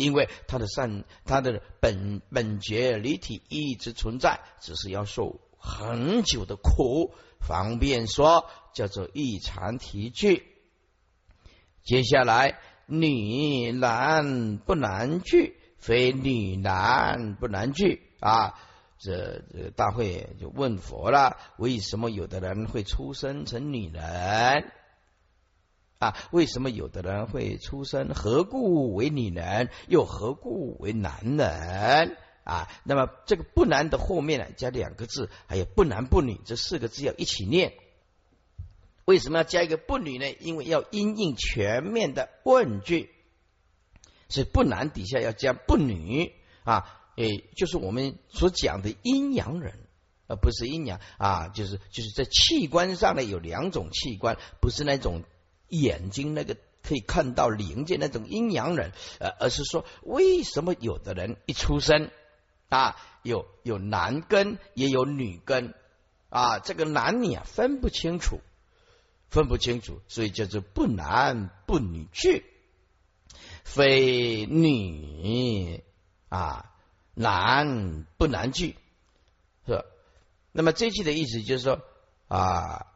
[0.00, 7.14] 因为他的善，他的本本觉离体一直存在，只是要受很久的苦。
[7.40, 10.44] 方便说叫做一禅提句。
[11.82, 15.56] 接下来女难不难句。
[15.78, 18.52] 非女男不难聚啊！
[18.98, 24.70] 这这大会就问佛了：为什么有的人会出生成女人
[26.00, 26.16] 啊？
[26.32, 28.08] 为什么有的人会出生？
[28.14, 29.70] 何故为女人？
[29.86, 32.68] 又何故为男人啊？
[32.82, 37.74] 那么这个不男的后面呢，加两个字，还有不男不女这四个字要一起念。
[39.04, 40.28] 为什么要加一个不女呢？
[40.40, 43.10] 因为要因应全面的问句。
[44.32, 46.32] 是不男底下要加不女
[46.62, 46.86] 啊，
[47.16, 49.74] 诶，就是我们所讲的阴阳人，
[50.28, 55.24] 而不是阴阳啊，就是就是在器官上呢有两种器官，不是那种
[55.70, 62.10] 眼睛那个可以看到灵界那种阴阳人，呃，而是说为什么有的人一出生
[62.68, 65.74] 啊有有男根也有女根
[66.28, 68.40] 啊，这个男女啊分不清楚，
[69.28, 72.44] 分不清楚，所以叫做不男不女去。
[73.62, 75.84] 非女
[76.28, 76.72] 啊，
[77.14, 78.74] 男不男具，
[79.66, 79.84] 是吧？
[80.50, 81.80] 那么这句的意思就是说
[82.26, 82.86] 啊，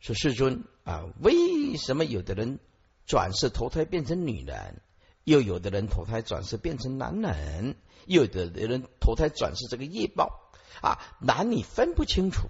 [0.00, 2.60] 说世尊啊，为什么有的人
[3.06, 4.80] 转世投胎变成女人，
[5.24, 7.74] 又有的人投胎转世变成男人，
[8.06, 12.46] 又有的人投胎转世这个业报啊，男女分不清楚，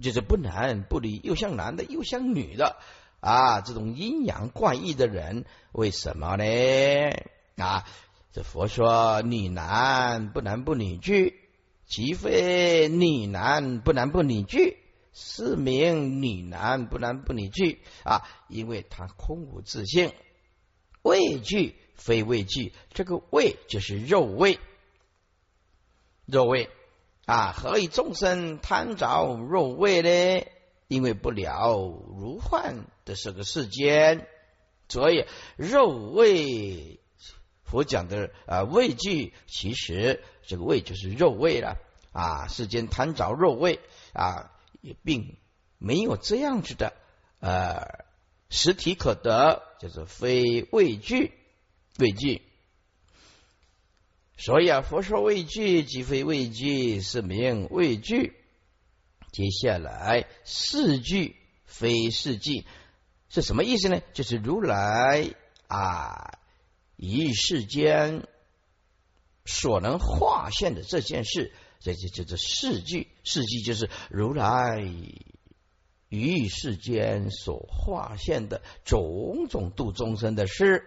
[0.00, 2.76] 就是不男不女，又像男的又像女的
[3.20, 6.44] 啊，这种阴阳怪异的人，为什么呢？
[7.56, 7.84] 啊？
[8.32, 11.38] 这佛说女男不男不女具，
[11.86, 14.78] 即非女男不男不女具，
[15.18, 18.28] 是名女男不男不女具啊！
[18.48, 20.12] 因为他空无自性，
[21.00, 24.58] 畏惧非畏惧，这个畏就是肉味，
[26.26, 26.68] 肉味
[27.24, 27.52] 啊！
[27.52, 30.46] 何以众生贪着肉味呢？
[30.86, 34.28] 因为不了如幻的这个世间，
[34.86, 35.24] 所以
[35.56, 37.00] 肉味。
[37.64, 41.78] 佛讲的啊畏惧，其实这个畏就是肉味了
[42.12, 42.48] 啊。
[42.48, 43.80] 世间贪着肉味
[44.12, 44.52] 啊，
[44.86, 45.36] 也并
[45.78, 46.92] 没有这样子的
[47.40, 48.04] 呃
[48.48, 51.32] 实体可得，就是非畏惧，
[51.98, 52.42] 畏惧。
[54.36, 58.32] 所以啊，佛说畏惧即非畏惧，是名畏惧。
[59.32, 61.34] 接下来四句
[61.64, 62.64] 非四句
[63.28, 64.00] 是什么意思呢？
[64.12, 65.34] 就是如来
[65.66, 66.38] 啊。
[66.98, 68.26] 以世间
[69.44, 73.08] 所能化现的这件事，这就叫做世句。
[73.24, 74.82] 世句就是如来
[76.08, 80.84] 于世间所化现的种种度众生的事，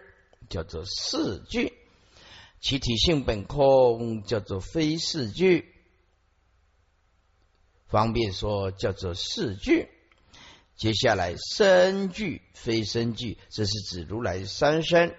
[0.48, 1.72] 叫做四句。
[2.60, 5.74] 其体性本空，叫做非四句。
[7.86, 9.88] 方便说叫做四句。
[10.76, 15.14] 接下来身句非身句，这是指如来三身。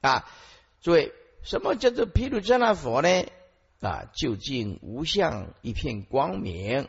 [0.00, 0.28] 啊，
[0.80, 1.12] 诸位，
[1.42, 3.08] 什么叫做毗卢遮那佛呢？
[3.80, 6.88] 啊，究竟无相，一片光明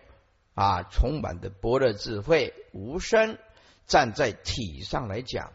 [0.53, 3.38] 啊，充满的般若智慧，无声。
[3.85, 5.51] 站在体上来讲，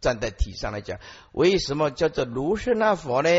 [0.00, 0.98] 站在体上来讲，
[1.32, 3.30] 为什么叫做卢舍那佛呢？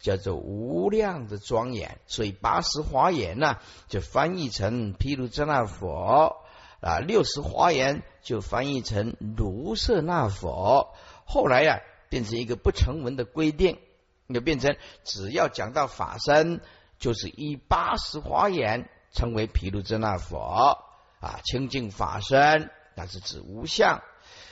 [0.00, 1.98] 叫做无量的庄严。
[2.06, 3.58] 所以八十华严呢，
[3.88, 6.36] 就翻译成毗卢遮那佛
[6.80, 10.94] 啊；六十华严就翻译成卢舍那佛。
[11.24, 11.80] 后来呀。
[12.12, 13.78] 变成一个不成文的规定，
[14.32, 16.60] 就变成只要讲到法身，
[16.98, 20.78] 就是以八十华严称为毗卢遮那佛
[21.20, 24.02] 啊，清净法身，那是指无相。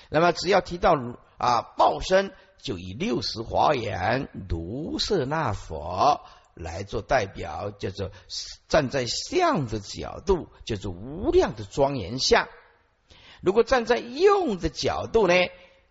[0.09, 0.95] 那么只要提到
[1.39, 6.20] 啊报身，就以六十华严卢舍那佛
[6.55, 8.11] 来做代表，叫做
[8.68, 12.49] 站在相的角度，叫做无量的庄严相。
[13.41, 15.35] 如果站在用的角度呢？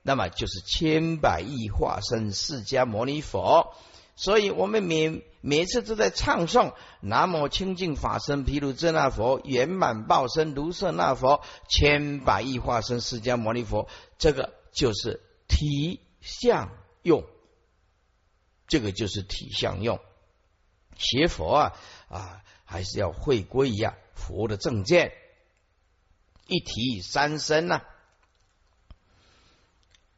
[0.01, 3.75] 那么就是千百亿化身释迦牟尼佛，
[4.15, 13.87] 所以我们每每次都在唱诵南无清净法身毗卢遮那佛圆满报身卢舍那佛千百亿化身释迦牟尼佛，
[14.17, 16.71] 这个就是体相
[17.03, 17.23] 用，
[18.67, 19.99] 这个就是体相用。
[20.95, 21.73] 学佛啊
[22.09, 25.13] 啊，还是要回归呀佛的正见，
[26.47, 27.83] 一体三身呐。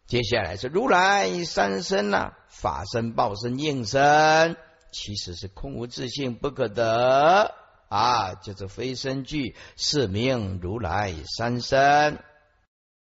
[0.08, 4.58] 接下来是如来三身呐，法身、报身、应身，
[4.92, 7.56] 其实是空无自性，不可得
[7.88, 12.20] 啊，叫做非身具，是名如来三身。